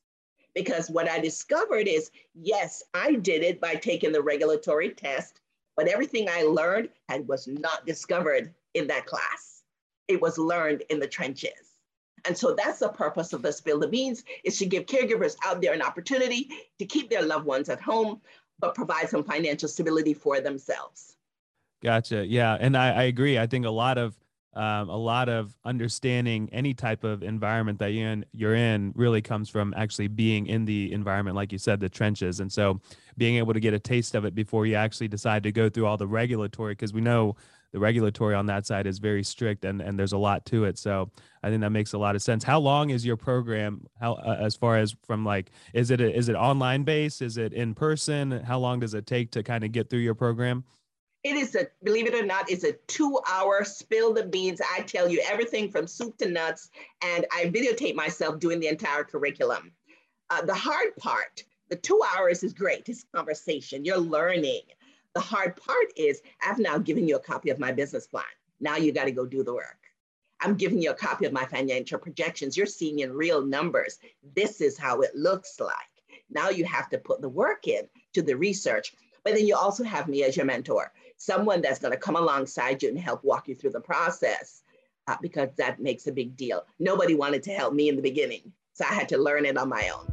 Because 0.53 0.89
what 0.89 1.09
I 1.09 1.19
discovered 1.19 1.87
is 1.87 2.11
yes, 2.33 2.83
I 2.93 3.13
did 3.13 3.43
it 3.43 3.61
by 3.61 3.75
taking 3.75 4.11
the 4.11 4.21
regulatory 4.21 4.89
test, 4.89 5.39
but 5.75 5.87
everything 5.87 6.27
I 6.29 6.43
learned 6.43 6.89
was 7.25 7.47
not 7.47 7.85
discovered 7.85 8.53
in 8.73 8.87
that 8.87 9.05
class. 9.05 9.63
It 10.07 10.21
was 10.21 10.37
learned 10.37 10.83
in 10.89 10.99
the 10.99 11.07
trenches. 11.07 11.77
And 12.25 12.37
so 12.37 12.53
that's 12.53 12.79
the 12.79 12.89
purpose 12.89 13.33
of 13.33 13.41
the 13.41 13.51
Spill 13.51 13.79
the 13.79 13.87
Beans 13.87 14.23
is 14.43 14.59
to 14.59 14.65
give 14.65 14.85
caregivers 14.85 15.35
out 15.43 15.61
there 15.61 15.73
an 15.73 15.81
opportunity 15.81 16.49
to 16.77 16.85
keep 16.85 17.09
their 17.09 17.23
loved 17.23 17.45
ones 17.45 17.69
at 17.69 17.81
home, 17.81 18.21
but 18.59 18.75
provide 18.75 19.09
some 19.09 19.23
financial 19.23 19.67
stability 19.67 20.13
for 20.13 20.39
themselves. 20.39 21.15
Gotcha. 21.81 22.25
Yeah, 22.25 22.57
and 22.59 22.77
I, 22.77 22.91
I 22.91 23.03
agree. 23.03 23.39
I 23.39 23.47
think 23.47 23.65
a 23.65 23.71
lot 23.71 23.97
of 23.97 24.17
um, 24.53 24.89
a 24.89 24.97
lot 24.97 25.29
of 25.29 25.55
understanding 25.63 26.49
any 26.51 26.73
type 26.73 27.05
of 27.05 27.23
environment 27.23 27.79
that 27.79 27.93
you're 27.93 28.09
in, 28.09 28.25
you're 28.33 28.55
in 28.55 28.91
really 28.97 29.21
comes 29.21 29.47
from 29.49 29.73
actually 29.77 30.09
being 30.09 30.47
in 30.47 30.65
the 30.65 30.91
environment, 30.91 31.37
like 31.37 31.53
you 31.53 31.57
said, 31.57 31.79
the 31.79 31.87
trenches. 31.87 32.41
And 32.41 32.51
so 32.51 32.81
being 33.17 33.37
able 33.37 33.53
to 33.53 33.61
get 33.61 33.73
a 33.73 33.79
taste 33.79 34.13
of 34.13 34.25
it 34.25 34.35
before 34.35 34.65
you 34.65 34.75
actually 34.75 35.07
decide 35.07 35.43
to 35.43 35.53
go 35.53 35.69
through 35.69 35.85
all 35.85 35.95
the 35.95 36.05
regulatory, 36.05 36.73
because 36.73 36.91
we 36.91 36.99
know 36.99 37.37
the 37.71 37.79
regulatory 37.79 38.35
on 38.35 38.45
that 38.47 38.65
side 38.65 38.87
is 38.87 38.99
very 38.99 39.23
strict 39.23 39.63
and, 39.63 39.81
and 39.81 39.97
there's 39.97 40.11
a 40.11 40.17
lot 40.17 40.45
to 40.47 40.65
it. 40.65 40.77
So 40.77 41.09
I 41.43 41.49
think 41.49 41.61
that 41.61 41.69
makes 41.69 41.93
a 41.93 41.97
lot 41.97 42.17
of 42.17 42.21
sense. 42.21 42.43
How 42.43 42.59
long 42.59 42.89
is 42.89 43.05
your 43.05 43.15
program? 43.15 43.85
How, 44.01 44.15
uh, 44.15 44.35
as 44.41 44.57
far 44.57 44.77
as 44.77 44.93
from 45.05 45.23
like, 45.23 45.51
is 45.73 45.91
it, 45.91 46.01
a, 46.01 46.13
is 46.13 46.27
it 46.27 46.35
online 46.35 46.83
based? 46.83 47.21
Is 47.21 47.37
it 47.37 47.53
in 47.53 47.73
person? 47.73 48.31
How 48.31 48.59
long 48.59 48.81
does 48.81 48.95
it 48.95 49.07
take 49.07 49.31
to 49.31 49.43
kind 49.43 49.63
of 49.63 49.71
get 49.71 49.89
through 49.89 49.99
your 49.99 50.15
program? 50.15 50.65
It 51.23 51.35
is 51.35 51.55
a, 51.55 51.67
believe 51.83 52.07
it 52.07 52.15
or 52.15 52.25
not, 52.25 52.49
it's 52.49 52.63
a 52.63 52.73
two 52.87 53.19
hour 53.29 53.63
spill 53.63 54.13
the 54.13 54.23
beans. 54.23 54.59
I 54.75 54.81
tell 54.81 55.07
you 55.07 55.21
everything 55.29 55.69
from 55.69 55.85
soup 55.85 56.17
to 56.17 56.29
nuts, 56.29 56.71
and 57.03 57.25
I 57.31 57.45
videotape 57.45 57.95
myself 57.95 58.39
doing 58.39 58.59
the 58.59 58.67
entire 58.67 59.03
curriculum. 59.03 59.71
Uh, 60.31 60.41
the 60.43 60.55
hard 60.55 60.95
part, 60.97 61.43
the 61.69 61.75
two 61.75 62.01
hours 62.15 62.43
is 62.43 62.53
great. 62.53 62.89
It's 62.89 63.05
conversation, 63.13 63.85
you're 63.85 63.97
learning. 63.97 64.61
The 65.13 65.19
hard 65.19 65.57
part 65.57 65.87
is 65.95 66.21
I've 66.41 66.57
now 66.57 66.77
given 66.77 67.07
you 67.07 67.17
a 67.17 67.19
copy 67.19 67.49
of 67.49 67.59
my 67.59 67.71
business 67.71 68.07
plan. 68.07 68.23
Now 68.59 68.77
you 68.77 68.91
got 68.91 69.05
to 69.05 69.11
go 69.11 69.25
do 69.25 69.43
the 69.43 69.53
work. 69.53 69.77
I'm 70.39 70.55
giving 70.55 70.81
you 70.81 70.89
a 70.89 70.95
copy 70.95 71.25
of 71.25 71.33
my 71.33 71.45
financial 71.45 71.99
projections. 71.99 72.57
You're 72.57 72.65
seeing 72.65 72.99
in 72.99 73.13
real 73.13 73.45
numbers. 73.45 73.99
This 74.35 74.59
is 74.59 74.77
how 74.77 75.01
it 75.01 75.15
looks 75.15 75.59
like. 75.59 75.71
Now 76.31 76.49
you 76.49 76.65
have 76.65 76.89
to 76.89 76.97
put 76.97 77.21
the 77.21 77.29
work 77.29 77.67
in 77.67 77.83
to 78.13 78.21
the 78.21 78.35
research. 78.35 78.95
But 79.23 79.35
then 79.35 79.45
you 79.45 79.55
also 79.55 79.83
have 79.83 80.07
me 80.07 80.23
as 80.23 80.35
your 80.35 80.45
mentor 80.45 80.91
someone 81.21 81.61
that's 81.61 81.77
going 81.77 81.91
to 81.91 81.99
come 81.99 82.15
alongside 82.15 82.81
you 82.81 82.89
and 82.89 82.97
help 82.97 83.23
walk 83.23 83.47
you 83.47 83.53
through 83.53 83.69
the 83.69 83.79
process 83.79 84.63
uh, 85.07 85.15
because 85.21 85.49
that 85.55 85.79
makes 85.79 86.07
a 86.07 86.11
big 86.11 86.35
deal. 86.35 86.65
Nobody 86.79 87.13
wanted 87.13 87.43
to 87.43 87.51
help 87.51 87.75
me 87.75 87.89
in 87.89 87.95
the 87.95 88.01
beginning, 88.01 88.51
so 88.73 88.85
I 88.89 88.93
had 88.93 89.07
to 89.09 89.19
learn 89.19 89.45
it 89.45 89.55
on 89.55 89.69
my 89.69 89.91
own. 89.95 90.11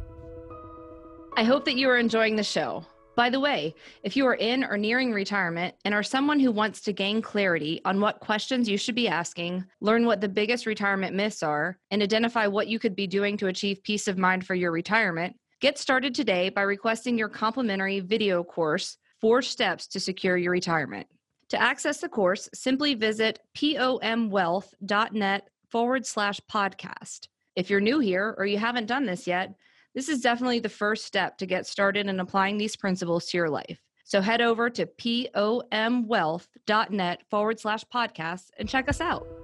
I 1.35 1.43
hope 1.43 1.65
that 1.65 1.77
you 1.77 1.89
are 1.89 1.97
enjoying 1.97 2.35
the 2.35 2.43
show. 2.43 2.85
By 3.15 3.29
the 3.29 3.39
way, 3.39 3.73
if 4.03 4.15
you 4.15 4.25
are 4.27 4.35
in 4.35 4.63
or 4.63 4.77
nearing 4.77 5.11
retirement 5.11 5.75
and 5.83 5.93
are 5.93 6.03
someone 6.03 6.39
who 6.39 6.51
wants 6.51 6.79
to 6.81 6.93
gain 6.93 7.21
clarity 7.21 7.81
on 7.85 7.99
what 7.99 8.19
questions 8.19 8.69
you 8.69 8.77
should 8.77 8.95
be 8.95 9.07
asking, 9.07 9.65
learn 9.81 10.05
what 10.05 10.21
the 10.21 10.29
biggest 10.29 10.65
retirement 10.65 11.15
myths 11.15 11.43
are, 11.43 11.77
and 11.91 12.01
identify 12.01 12.47
what 12.47 12.67
you 12.67 12.77
could 12.79 12.95
be 12.95 13.07
doing 13.07 13.35
to 13.37 13.47
achieve 13.47 13.83
peace 13.83 14.07
of 14.07 14.17
mind 14.17 14.45
for 14.45 14.55
your 14.55 14.71
retirement, 14.71 15.35
get 15.59 15.77
started 15.77 16.15
today 16.15 16.49
by 16.49 16.61
requesting 16.61 17.17
your 17.17 17.29
complimentary 17.29 17.99
video 17.99 18.43
course 18.43 18.97
Four 19.19 19.41
Steps 19.41 19.87
to 19.87 19.99
Secure 19.99 20.37
Your 20.37 20.51
Retirement. 20.51 21.07
To 21.49 21.61
access 21.61 21.99
the 21.99 22.09
course, 22.09 22.47
simply 22.53 22.93
visit 22.93 23.39
pomwealth.net 23.57 25.49
forward 25.69 26.05
slash 26.05 26.39
podcast. 26.51 27.27
If 27.55 27.69
you're 27.69 27.81
new 27.81 27.99
here 27.99 28.35
or 28.37 28.45
you 28.45 28.57
haven't 28.57 28.85
done 28.85 29.05
this 29.05 29.27
yet, 29.27 29.55
this 29.93 30.07
is 30.07 30.21
definitely 30.21 30.59
the 30.59 30.69
first 30.69 31.05
step 31.05 31.37
to 31.39 31.45
get 31.45 31.67
started 31.67 32.07
in 32.07 32.19
applying 32.19 32.57
these 32.57 32.75
principles 32.75 33.27
to 33.27 33.37
your 33.37 33.49
life. 33.49 33.79
So 34.05 34.21
head 34.21 34.41
over 34.41 34.69
to 34.69 34.85
pomwealth.net 34.85 37.21
forward 37.29 37.59
slash 37.59 37.83
podcast 37.93 38.51
and 38.57 38.69
check 38.69 38.87
us 38.87 39.01
out. 39.01 39.38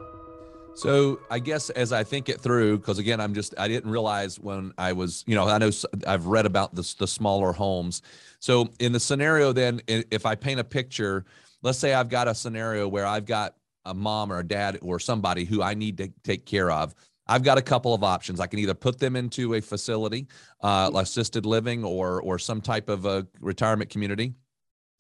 So 0.75 1.22
I 1.32 1.39
guess 1.39 1.70
as 1.70 1.94
I 1.94 2.03
think 2.03 2.27
it 2.27 2.41
through, 2.41 2.79
because 2.79 3.00
again, 3.00 3.22
I'm 3.22 3.34
just 3.34 3.55
I 3.58 3.67
didn't 3.70 3.89
realize 3.89 4.39
when 4.39 4.74
I 4.77 4.91
was, 4.91 5.24
you 5.25 5.34
know, 5.34 5.48
I 5.48 5.58
know 5.58 5.72
I've 6.05 6.25
read 6.25 6.46
about 6.46 6.75
the 6.75 6.96
the 7.00 7.08
smaller 7.08 7.53
homes. 7.53 8.01
So 8.39 8.70
in 8.79 8.91
the 8.91 9.00
scenario, 9.00 9.53
then 9.53 9.82
if 9.88 10.25
I 10.25 10.36
paint 10.36 10.60
a 10.60 10.65
picture, 10.65 11.25
let's 11.62 11.79
say 11.79 11.94
I've 11.94 12.10
got 12.10 12.27
a 12.27 12.36
scenario 12.36 12.88
where 12.88 13.05
I've 13.05 13.25
got 13.25 13.55
a 13.86 13.94
mom 13.94 14.32
or 14.32 14.39
a 14.39 14.44
dad 14.44 14.77
or 14.82 15.00
somebody 15.00 15.46
who 15.46 15.62
I 15.62 15.75
need 15.75 15.98
to 15.98 16.12
take 16.24 16.46
care 16.46 16.70
of. 16.70 16.94
I've 17.27 17.44
got 17.44 17.58
a 17.58 17.62
couple 17.62 17.94
of 17.94 18.03
options. 18.03 18.39
I 18.39 18.48
can 18.48 18.60
either 18.60 18.74
put 18.74 19.00
them 19.00 19.15
into 19.15 19.55
a 19.55 19.62
facility, 19.62 20.27
uh, 20.62 20.91
assisted 20.94 21.46
living, 21.46 21.84
or 21.84 22.22
or 22.22 22.38
some 22.38 22.62
type 22.62 22.89
of 22.89 23.05
a 23.05 23.25
retirement 23.39 23.89
community. 23.89 24.34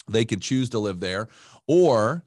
They 0.07 0.23
can 0.23 0.39
choose 0.39 0.69
to 0.69 0.79
live 0.79 0.99
there, 0.99 1.27
or 1.67 2.23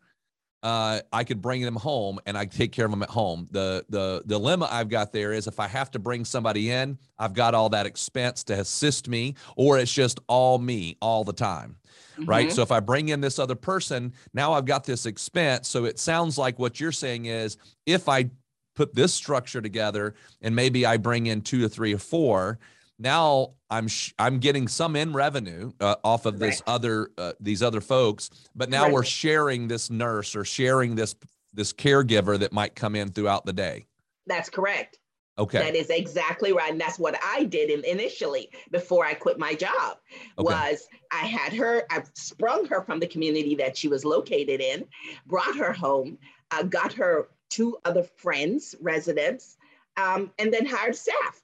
uh, 0.62 1.00
I 1.12 1.24
could 1.24 1.40
bring 1.40 1.62
them 1.62 1.76
home 1.76 2.18
and 2.26 2.36
I 2.36 2.44
take 2.44 2.72
care 2.72 2.84
of 2.84 2.90
them 2.90 3.02
at 3.02 3.10
home. 3.10 3.48
The 3.50 3.84
the 3.88 4.22
dilemma 4.26 4.68
I've 4.70 4.88
got 4.88 5.12
there 5.12 5.32
is 5.32 5.46
if 5.46 5.60
I 5.60 5.68
have 5.68 5.90
to 5.92 5.98
bring 5.98 6.24
somebody 6.24 6.70
in, 6.70 6.98
I've 7.18 7.34
got 7.34 7.54
all 7.54 7.68
that 7.70 7.86
expense 7.86 8.42
to 8.44 8.54
assist 8.54 9.08
me, 9.08 9.34
or 9.56 9.78
it's 9.78 9.92
just 9.92 10.20
all 10.26 10.58
me 10.58 10.96
all 11.00 11.24
the 11.24 11.32
time. 11.32 11.76
Mm-hmm. 12.18 12.28
Right. 12.28 12.52
So 12.52 12.62
if 12.62 12.72
I 12.72 12.80
bring 12.80 13.10
in 13.10 13.20
this 13.20 13.38
other 13.38 13.54
person, 13.54 14.12
now 14.34 14.52
I've 14.52 14.64
got 14.64 14.84
this 14.84 15.06
expense. 15.06 15.68
So 15.68 15.84
it 15.84 15.98
sounds 15.98 16.36
like 16.36 16.58
what 16.58 16.80
you're 16.80 16.92
saying 16.92 17.26
is 17.26 17.56
if 17.86 18.08
I 18.08 18.30
put 18.74 18.94
this 18.94 19.14
structure 19.14 19.60
together 19.60 20.14
and 20.42 20.54
maybe 20.54 20.86
I 20.86 20.96
bring 20.96 21.26
in 21.26 21.40
two 21.40 21.64
or 21.64 21.68
three 21.68 21.94
or 21.94 21.98
four, 21.98 22.58
now 22.98 23.54
I'm 23.70 23.88
sh- 23.88 24.12
I'm 24.18 24.38
getting 24.38 24.68
some 24.68 24.96
in 24.96 25.12
revenue 25.12 25.72
uh, 25.80 25.96
off 26.04 26.26
of 26.26 26.38
this 26.38 26.62
right. 26.66 26.74
other 26.74 27.10
uh, 27.18 27.32
these 27.40 27.62
other 27.62 27.80
folks, 27.80 28.30
but 28.54 28.70
now 28.70 28.84
right. 28.84 28.92
we're 28.92 29.04
sharing 29.04 29.68
this 29.68 29.90
nurse 29.90 30.34
or 30.34 30.44
sharing 30.44 30.94
this 30.94 31.14
this 31.52 31.72
caregiver 31.72 32.38
that 32.38 32.52
might 32.52 32.74
come 32.74 32.94
in 32.94 33.10
throughout 33.10 33.44
the 33.44 33.52
day. 33.52 33.86
That's 34.26 34.50
correct. 34.50 34.98
Okay. 35.38 35.58
That 35.58 35.76
is 35.76 35.88
exactly 35.90 36.52
right. 36.52 36.72
And 36.72 36.80
that's 36.80 36.98
what 36.98 37.16
I 37.24 37.44
did 37.44 37.70
in, 37.70 37.84
initially 37.84 38.50
before 38.72 39.06
I 39.06 39.14
quit 39.14 39.38
my 39.38 39.54
job 39.54 39.98
okay. 40.36 40.42
was 40.42 40.88
I 41.12 41.26
had 41.26 41.52
her, 41.52 41.84
I 41.90 42.02
sprung 42.14 42.66
her 42.66 42.82
from 42.82 42.98
the 42.98 43.06
community 43.06 43.54
that 43.56 43.76
she 43.76 43.86
was 43.86 44.04
located 44.04 44.60
in, 44.60 44.84
brought 45.26 45.56
her 45.56 45.72
home, 45.72 46.18
uh, 46.50 46.64
got 46.64 46.92
her 46.94 47.28
two 47.50 47.78
other 47.84 48.02
friends, 48.02 48.74
residents, 48.80 49.56
um, 49.96 50.32
and 50.38 50.52
then 50.52 50.66
hired 50.66 50.96
staff. 50.96 51.40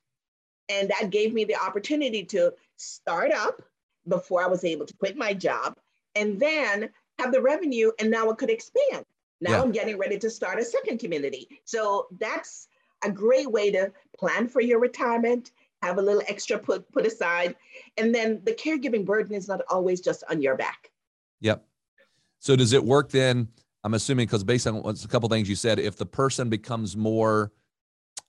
And 0.69 0.91
that 0.91 1.11
gave 1.11 1.35
me 1.35 1.45
the 1.45 1.57
opportunity 1.57 2.25
to 2.25 2.53
start 2.77 3.33
up 3.33 3.63
before 4.09 4.43
I 4.43 4.47
was 4.47 4.65
able 4.65 4.87
to 4.87 4.95
quit 4.95 5.17
my 5.17 5.35
job 5.35 5.79
and 6.15 6.39
then 6.39 6.91
have 7.19 7.33
the 7.33 7.41
revenue. 7.41 7.91
And 7.99 8.11
now 8.11 8.31
it 8.31 8.39
could 8.39 8.51
expand. 8.51 9.05
Now 9.41 9.51
yeah. 9.51 9.63
I'm 9.63 9.73
getting 9.73 9.99
ready 9.99 10.19
to 10.19 10.31
start 10.31 10.59
a 10.59 10.65
second 10.65 10.99
community. 10.99 11.49
So 11.65 12.07
that's 12.19 12.69
a 13.05 13.11
great 13.11 13.51
way 13.51 13.71
to 13.71 13.93
plan 14.19 14.49
for 14.49 14.61
your 14.61 14.81
retirement, 14.81 15.53
have 15.83 15.99
a 15.99 16.03
little 16.03 16.23
extra 16.29 16.59
put, 16.59 16.91
put 16.93 17.07
aside. 17.07 17.57
And 17.99 18.15
then 18.15 18.41
the 18.45 18.53
caregiving 18.53 19.05
burden 19.05 19.35
is 19.35 19.49
not 19.49 19.61
always 19.69 20.01
just 20.01 20.25
on 20.31 20.41
your 20.41 20.57
back. 20.57 20.91
Yep. 21.41 21.65
So 22.39 22.57
does 22.57 22.73
it 22.73 22.83
work 22.83 23.11
then? 23.11 23.49
I'm 23.85 23.95
assuming 23.95 24.27
because 24.27 24.45
based 24.45 24.67
on 24.67 24.83
what's 24.83 25.05
a 25.05 25.09
couple 25.09 25.29
things 25.29 25.49
you 25.49 25.57
said, 25.57 25.79
if 25.79 25.97
the 25.97 26.07
person 26.07 26.49
becomes 26.49 26.97
more 26.97 27.53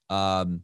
um, 0.10 0.62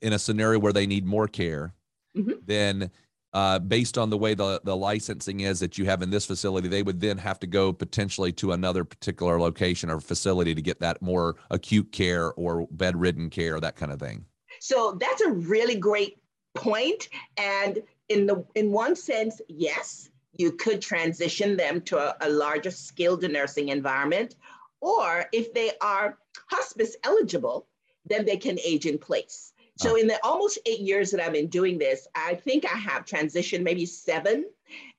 in 0.00 0.12
a 0.12 0.18
scenario 0.18 0.58
where 0.58 0.72
they 0.72 0.86
need 0.86 1.04
more 1.04 1.28
care, 1.28 1.74
mm-hmm. 2.16 2.32
then 2.46 2.90
uh, 3.32 3.58
based 3.58 3.96
on 3.96 4.10
the 4.10 4.18
way 4.18 4.34
the, 4.34 4.60
the 4.64 4.76
licensing 4.76 5.40
is 5.40 5.58
that 5.60 5.78
you 5.78 5.86
have 5.86 6.02
in 6.02 6.10
this 6.10 6.26
facility, 6.26 6.68
they 6.68 6.82
would 6.82 7.00
then 7.00 7.16
have 7.16 7.40
to 7.40 7.46
go 7.46 7.72
potentially 7.72 8.32
to 8.32 8.52
another 8.52 8.84
particular 8.84 9.40
location 9.40 9.88
or 9.90 10.00
facility 10.00 10.54
to 10.54 10.62
get 10.62 10.80
that 10.80 11.00
more 11.00 11.36
acute 11.50 11.90
care 11.92 12.32
or 12.34 12.66
bedridden 12.72 13.30
care, 13.30 13.56
or 13.56 13.60
that 13.60 13.76
kind 13.76 13.90
of 13.90 13.98
thing. 13.98 14.24
So 14.60 14.98
that's 15.00 15.22
a 15.22 15.30
really 15.30 15.76
great 15.76 16.18
point. 16.54 17.08
And 17.38 17.82
in 18.08 18.26
the 18.26 18.44
in 18.54 18.70
one 18.70 18.94
sense, 18.94 19.40
yes, 19.48 20.10
you 20.34 20.52
could 20.52 20.82
transition 20.82 21.56
them 21.56 21.80
to 21.82 21.98
a, 21.98 22.16
a 22.20 22.28
larger 22.28 22.70
skilled 22.70 23.22
nursing 23.22 23.70
environment. 23.70 24.36
Or 24.80 25.24
if 25.32 25.54
they 25.54 25.72
are 25.80 26.18
hospice 26.48 26.96
eligible, 27.04 27.66
then 28.04 28.26
they 28.26 28.36
can 28.36 28.58
age 28.64 28.84
in 28.84 28.98
place. 28.98 29.51
So 29.76 29.96
in 29.96 30.06
the 30.06 30.18
almost 30.22 30.58
eight 30.66 30.80
years 30.80 31.10
that 31.10 31.20
I've 31.20 31.32
been 31.32 31.48
doing 31.48 31.78
this, 31.78 32.06
I 32.14 32.34
think 32.34 32.64
I 32.64 32.76
have 32.76 33.04
transitioned 33.04 33.62
maybe 33.62 33.86
seven, 33.86 34.44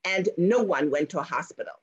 and 0.04 0.30
no 0.38 0.62
one 0.62 0.90
went 0.90 1.10
to 1.12 1.20
a 1.20 1.24
hospital. 1.24 1.74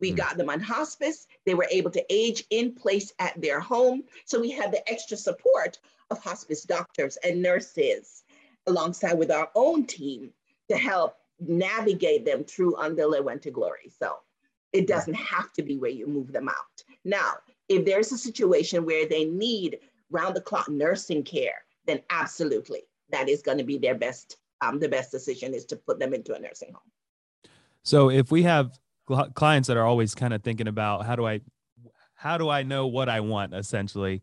We 0.00 0.12
mm. 0.12 0.16
got 0.16 0.36
them 0.36 0.50
on 0.50 0.60
hospice. 0.60 1.26
They 1.46 1.54
were 1.54 1.68
able 1.70 1.90
to 1.92 2.04
age 2.10 2.44
in 2.50 2.74
place 2.74 3.12
at 3.18 3.40
their 3.40 3.60
home. 3.60 4.04
So 4.26 4.40
we 4.40 4.50
had 4.50 4.72
the 4.72 4.88
extra 4.90 5.16
support 5.16 5.78
of 6.10 6.22
hospice 6.22 6.62
doctors 6.62 7.16
and 7.24 7.42
nurses 7.42 8.24
alongside 8.66 9.14
with 9.14 9.30
our 9.30 9.50
own 9.54 9.86
team 9.86 10.30
to 10.68 10.76
help 10.76 11.16
navigate 11.40 12.24
them 12.24 12.44
through 12.44 12.76
until 12.76 13.10
they 13.10 13.20
went 13.20 13.42
to 13.42 13.50
glory. 13.50 13.90
So 13.98 14.18
it 14.72 14.86
doesn't 14.86 15.14
have 15.14 15.52
to 15.54 15.62
be 15.62 15.76
where 15.76 15.90
you 15.90 16.06
move 16.06 16.32
them 16.32 16.48
out. 16.48 16.82
Now, 17.04 17.34
if 17.68 17.84
there's 17.84 18.12
a 18.12 18.18
situation 18.18 18.84
where 18.84 19.08
they 19.08 19.24
need 19.24 19.78
round 20.10 20.36
the 20.36 20.40
clock 20.40 20.68
nursing 20.68 21.22
care, 21.22 21.64
then 21.86 22.00
absolutely 22.10 22.82
that 23.10 23.28
is 23.28 23.42
going 23.42 23.58
to 23.58 23.64
be 23.64 23.78
their 23.78 23.94
best 23.94 24.38
um, 24.60 24.78
the 24.78 24.88
best 24.88 25.10
decision 25.10 25.52
is 25.52 25.64
to 25.66 25.76
put 25.76 25.98
them 25.98 26.14
into 26.14 26.34
a 26.34 26.38
nursing 26.38 26.72
home. 26.72 26.90
So 27.82 28.10
if 28.10 28.30
we 28.30 28.44
have 28.44 28.78
cl- 29.08 29.30
clients 29.30 29.68
that 29.68 29.76
are 29.76 29.84
always 29.84 30.14
kind 30.14 30.32
of 30.32 30.42
thinking 30.42 30.68
about 30.68 31.04
how 31.04 31.16
do 31.16 31.26
i 31.26 31.40
how 32.14 32.38
do 32.38 32.48
i 32.48 32.62
know 32.62 32.86
what 32.86 33.08
i 33.08 33.20
want 33.20 33.54
essentially? 33.54 34.22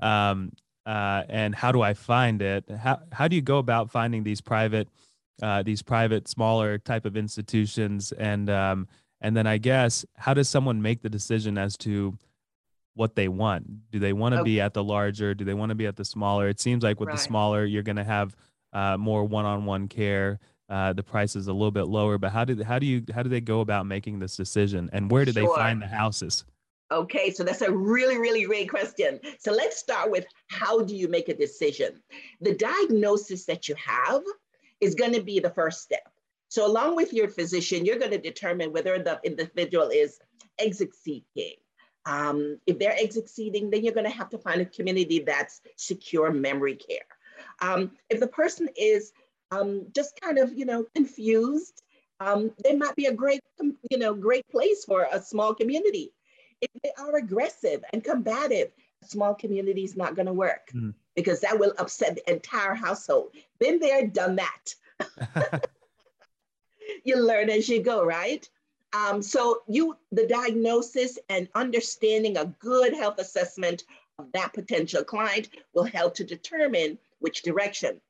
Um, 0.00 0.52
uh, 0.86 1.24
and 1.28 1.54
how 1.54 1.72
do 1.72 1.82
i 1.82 1.94
find 1.94 2.40
it? 2.40 2.64
How, 2.70 3.00
how 3.12 3.28
do 3.28 3.36
you 3.36 3.42
go 3.42 3.58
about 3.58 3.90
finding 3.90 4.24
these 4.24 4.40
private 4.40 4.88
uh, 5.42 5.62
these 5.62 5.82
private 5.82 6.28
smaller 6.28 6.78
type 6.78 7.04
of 7.04 7.16
institutions? 7.16 8.12
And 8.12 8.48
um, 8.48 8.88
And 9.20 9.36
then 9.36 9.46
I 9.46 9.58
guess 9.58 10.04
how 10.16 10.34
does 10.34 10.48
someone 10.48 10.82
make 10.82 11.02
the 11.02 11.08
decision 11.08 11.56
as 11.56 11.76
to 11.78 12.16
what 12.94 13.14
they 13.14 13.28
want? 13.28 13.90
Do 13.90 13.98
they 13.98 14.12
want 14.12 14.34
to 14.34 14.40
okay. 14.40 14.50
be 14.50 14.60
at 14.60 14.74
the 14.74 14.84
larger? 14.84 15.34
Do 15.34 15.44
they 15.44 15.54
want 15.54 15.70
to 15.70 15.74
be 15.74 15.86
at 15.86 15.96
the 15.96 16.04
smaller? 16.04 16.48
It 16.48 16.60
seems 16.60 16.82
like 16.82 17.00
with 17.00 17.08
right. 17.08 17.16
the 17.16 17.22
smaller, 17.22 17.64
you're 17.64 17.82
going 17.82 17.96
to 17.96 18.04
have 18.04 18.36
uh, 18.72 18.96
more 18.96 19.24
one-on-one 19.24 19.88
care. 19.88 20.38
Uh, 20.68 20.92
the 20.92 21.02
price 21.02 21.36
is 21.36 21.48
a 21.48 21.52
little 21.52 21.70
bit 21.70 21.84
lower, 21.84 22.16
but 22.18 22.32
how 22.32 22.44
did 22.44 22.62
how 22.62 22.78
do 22.78 22.86
you 22.86 23.02
how 23.14 23.22
do 23.22 23.28
they 23.28 23.40
go 23.40 23.60
about 23.60 23.84
making 23.84 24.18
this 24.18 24.36
decision, 24.36 24.88
and 24.92 25.10
where 25.10 25.24
do 25.24 25.32
sure. 25.32 25.42
they 25.42 25.54
find 25.54 25.82
the 25.82 25.86
houses? 25.86 26.44
Okay, 26.90 27.30
so 27.30 27.42
that's 27.42 27.62
a 27.62 27.72
really, 27.72 28.18
really 28.18 28.44
great 28.44 28.68
question. 28.68 29.18
So 29.38 29.50
let's 29.50 29.78
start 29.78 30.10
with 30.10 30.26
how 30.48 30.82
do 30.82 30.94
you 30.94 31.08
make 31.08 31.30
a 31.30 31.34
decision? 31.34 32.02
The 32.42 32.54
diagnosis 32.54 33.46
that 33.46 33.66
you 33.66 33.74
have 33.76 34.22
is 34.80 34.94
going 34.94 35.14
to 35.14 35.22
be 35.22 35.40
the 35.40 35.50
first 35.50 35.80
step. 35.80 36.06
So, 36.48 36.66
along 36.66 36.96
with 36.96 37.14
your 37.14 37.28
physician, 37.28 37.86
you're 37.86 37.98
going 37.98 38.10
to 38.10 38.18
determine 38.18 38.72
whether 38.72 38.98
the 38.98 39.18
individual 39.24 39.88
is 39.88 40.18
exit 40.58 40.94
seeking. 40.94 41.54
Um, 42.04 42.58
if 42.66 42.78
they're 42.78 42.98
exit 42.98 43.28
seeking, 43.28 43.70
then 43.70 43.84
you're 43.84 43.94
going 43.94 44.10
to 44.10 44.16
have 44.16 44.30
to 44.30 44.38
find 44.38 44.60
a 44.60 44.66
community 44.66 45.20
that's 45.20 45.60
secure 45.76 46.32
memory 46.32 46.76
care. 46.76 47.06
Um, 47.60 47.92
if 48.10 48.20
the 48.20 48.26
person 48.26 48.68
is 48.76 49.12
um, 49.50 49.86
just 49.94 50.20
kind 50.20 50.38
of, 50.38 50.52
you 50.52 50.64
know, 50.64 50.84
confused, 50.94 51.82
um, 52.20 52.50
they 52.64 52.74
might 52.74 52.96
be 52.96 53.06
a 53.06 53.12
great, 53.12 53.40
you 53.90 53.98
know, 53.98 54.14
great 54.14 54.48
place 54.48 54.84
for 54.84 55.06
a 55.12 55.20
small 55.20 55.54
community. 55.54 56.12
If 56.60 56.70
they 56.82 56.92
are 56.98 57.16
aggressive 57.16 57.84
and 57.92 58.02
combative, 58.02 58.72
a 59.02 59.06
small 59.06 59.34
community 59.34 59.84
is 59.84 59.96
not 59.96 60.14
going 60.14 60.26
to 60.26 60.32
work 60.32 60.70
mm. 60.72 60.94
because 61.16 61.40
that 61.40 61.58
will 61.58 61.72
upset 61.78 62.14
the 62.14 62.32
entire 62.32 62.74
household. 62.74 63.30
Been 63.58 63.80
there, 63.80 64.06
done 64.06 64.36
that. 64.36 64.74
you 67.04 67.16
learn 67.16 67.50
as 67.50 67.68
you 67.68 67.82
go, 67.82 68.04
right? 68.04 68.48
Um, 68.92 69.22
so 69.22 69.62
you, 69.68 69.96
the 70.10 70.26
diagnosis 70.26 71.18
and 71.28 71.48
understanding 71.54 72.36
a 72.36 72.54
good 72.58 72.92
health 72.94 73.18
assessment 73.18 73.84
of 74.18 74.30
that 74.32 74.52
potential 74.52 75.02
client 75.02 75.48
will 75.74 75.84
help 75.84 76.14
to 76.16 76.24
determine 76.24 76.98
which 77.20 77.42
direction. 77.42 78.00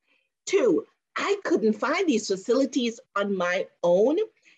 Two, 0.46 0.84
I 1.16 1.36
couldn't 1.44 1.74
find 1.74 2.08
these 2.08 2.26
facilities 2.26 2.98
on 3.14 3.36
my 3.36 3.66
own. 3.82 4.16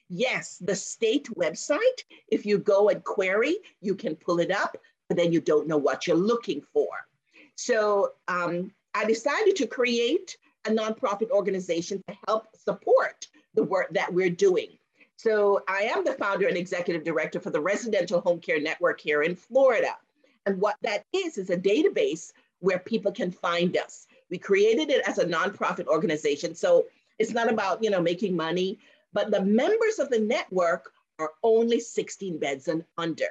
Yes, 0.09 0.59
the 0.59 0.75
state 0.75 1.29
website, 1.35 2.05
if 2.29 2.47
you 2.47 2.59
go 2.59 2.89
and 2.89 3.03
query, 3.05 3.57
you 3.81 3.95
can 3.95 4.15
pull 4.17 4.39
it 4.41 4.51
up, 4.51 4.77
but 5.09 5.17
then 5.17 5.33
you 5.33 5.41
don't 5.41 5.67
know 5.67 5.77
what 5.77 6.07
you're 6.07 6.17
looking 6.17 6.63
for. 6.73 6.89
So 7.57 8.13
um, 8.29 8.73
I 8.95 9.05
decided 9.05 9.57
to 9.57 9.67
create 9.67 10.37
a 10.67 10.71
nonprofit 10.71 11.31
organization 11.31 12.03
to 12.09 12.17
help 12.27 12.47
support 12.57 13.27
the 13.55 13.65
work 13.65 13.93
that 13.93 14.13
we're 14.13 14.31
doing. 14.31 14.69
So 15.17 15.63
I 15.69 15.83
am 15.83 16.05
the 16.05 16.15
founder 16.15 16.49
and 16.49 16.57
executive 16.57 17.05
director 17.05 17.41
for 17.41 17.51
the 17.51 17.61
Residential 17.61 18.21
Home 18.23 18.41
Care 18.41 18.61
Network 18.61 19.01
here 19.01 19.23
in 19.23 19.37
Florida. 19.37 19.97
And 20.47 20.61
what 20.61 20.77
that 20.83 21.05
is, 21.13 21.39
is 21.39 21.51
a 21.51 21.57
database 21.57 22.33
where 22.61 22.79
people 22.79 23.13
can 23.13 23.31
find 23.31 23.77
us. 23.77 24.07
We 24.31 24.39
created 24.39 24.91
it 24.91 25.07
as 25.07 25.19
a 25.19 25.25
nonprofit 25.25 25.87
organization. 25.87 26.55
So 26.55 26.87
it's 27.19 27.33
not 27.33 27.51
about, 27.51 27.83
you 27.83 27.91
know, 27.91 28.01
making 28.01 28.37
money, 28.37 28.79
but 29.13 29.31
the 29.31 29.43
members 29.43 29.99
of 29.99 30.11
the 30.11 30.19
network 30.19 30.93
are 31.19 31.33
only 31.43 31.81
16 31.81 32.39
beds 32.39 32.69
and 32.69 32.85
under. 32.99 33.27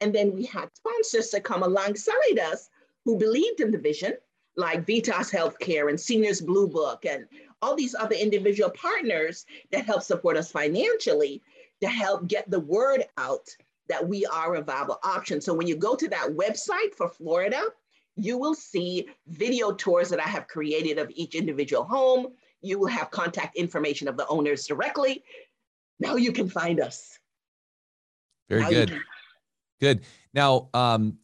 And 0.00 0.14
then 0.14 0.34
we 0.34 0.44
had 0.44 0.74
sponsors 0.74 1.28
to 1.30 1.40
come 1.40 1.62
alongside 1.62 2.38
us 2.40 2.68
who 3.04 3.16
believed 3.16 3.60
in 3.60 3.70
the 3.70 3.78
vision, 3.78 4.14
like 4.56 4.86
Vitas 4.86 5.32
Healthcare 5.32 5.88
and 5.88 6.00
Seniors 6.00 6.40
Blue 6.40 6.68
Book 6.68 7.04
and 7.04 7.26
all 7.62 7.74
these 7.74 7.94
other 7.94 8.14
individual 8.14 8.70
partners 8.70 9.46
that 9.70 9.84
help 9.84 10.02
support 10.02 10.36
us 10.36 10.50
financially 10.50 11.42
to 11.80 11.88
help 11.88 12.26
get 12.28 12.50
the 12.50 12.60
word 12.60 13.04
out 13.16 13.48
that 13.88 14.06
we 14.06 14.26
are 14.26 14.56
a 14.56 14.62
viable 14.62 14.98
option. 15.02 15.40
So 15.40 15.54
when 15.54 15.66
you 15.66 15.76
go 15.76 15.96
to 15.96 16.08
that 16.08 16.28
website 16.28 16.94
for 16.96 17.08
Florida, 17.08 17.62
you 18.16 18.36
will 18.36 18.54
see 18.54 19.08
video 19.28 19.72
tours 19.72 20.10
that 20.10 20.20
I 20.20 20.28
have 20.28 20.48
created 20.48 20.98
of 20.98 21.10
each 21.14 21.34
individual 21.34 21.84
home. 21.84 22.28
You 22.60 22.78
will 22.78 22.88
have 22.88 23.10
contact 23.10 23.56
information 23.56 24.08
of 24.08 24.16
the 24.16 24.26
owners 24.26 24.66
directly. 24.66 25.22
Now 26.00 26.16
you 26.16 26.32
can 26.32 26.48
find 26.48 26.80
us. 26.80 27.18
Very 28.48 28.62
now 28.62 28.70
good. 28.70 29.00
Good. 29.80 30.00
Now, 30.34 30.68
um, 30.74 31.18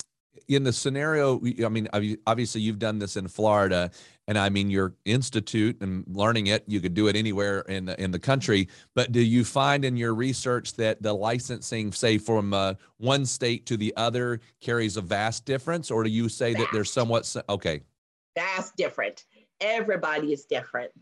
in 0.49 0.63
the 0.63 0.73
scenario, 0.73 1.41
I 1.65 1.69
mean, 1.69 1.89
obviously 2.27 2.61
you've 2.61 2.79
done 2.79 2.99
this 2.99 3.17
in 3.17 3.29
Florida, 3.29 3.91
and 4.27 4.39
I 4.39 4.49
mean 4.49 4.71
your 4.71 4.95
institute 5.05 5.81
and 5.81 6.05
learning 6.09 6.49
it. 6.49 6.65
You 6.67 6.81
could 6.81 6.95
do 6.95 7.09
it 7.09 7.17
anywhere 7.17 7.61
in 7.63 7.87
the, 7.87 8.01
in 8.03 8.11
the 8.11 8.19
country. 8.19 8.69
But 8.95 9.13
do 9.13 9.21
you 9.21 9.45
find 9.45 9.85
in 9.85 9.97
your 9.97 10.15
research 10.15 10.75
that 10.75 11.03
the 11.03 11.13
licensing, 11.13 11.93
say 11.93 12.19
from 12.19 12.55
uh, 12.55 12.75
one 12.99 13.27
state 13.27 13.67
to 13.67 13.77
the 13.77 13.93
other, 13.97 14.41
carries 14.61 14.97
a 14.97 15.03
vast 15.03 15.45
difference, 15.45 15.91
or 15.91 16.05
do 16.05 16.11
you 16.11 16.29
say 16.29 16.53
vast. 16.53 16.65
that 16.65 16.73
there's 16.73 16.93
somewhat 16.93 17.35
okay? 17.49 17.83
Vast 18.35 18.77
different. 18.77 19.25
Everybody 19.61 20.33
is 20.33 20.45
different. 20.45 20.93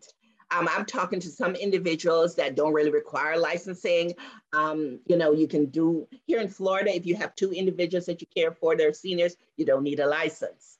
Um, 0.53 0.69
I'm 0.71 0.85
talking 0.85 1.19
to 1.21 1.29
some 1.29 1.55
individuals 1.55 2.35
that 2.37 2.55
don't 2.55 2.75
really 2.75 2.91
require 2.91 3.39
licensing. 3.39 4.13
Um, 4.53 5.01
you 5.07 5.17
know, 5.17 5.33
you 5.33 5.49
can 5.49 5.67
do 5.67 6.07
here 6.27 6.41
in 6.41 6.49
Florida, 6.49 6.95
if 6.95 7.07
you 7.07 7.17
have 7.17 7.35
two 7.35 7.53
individuals 7.53 8.07
that 8.07 8.21
you 8.21 8.27
care 8.35 8.53
for, 8.53 8.77
they're 8.77 8.93
seniors, 8.93 9.37
you 9.57 9.65
don't 9.65 9.83
need 9.83 10.01
a 10.01 10.07
license. 10.07 10.79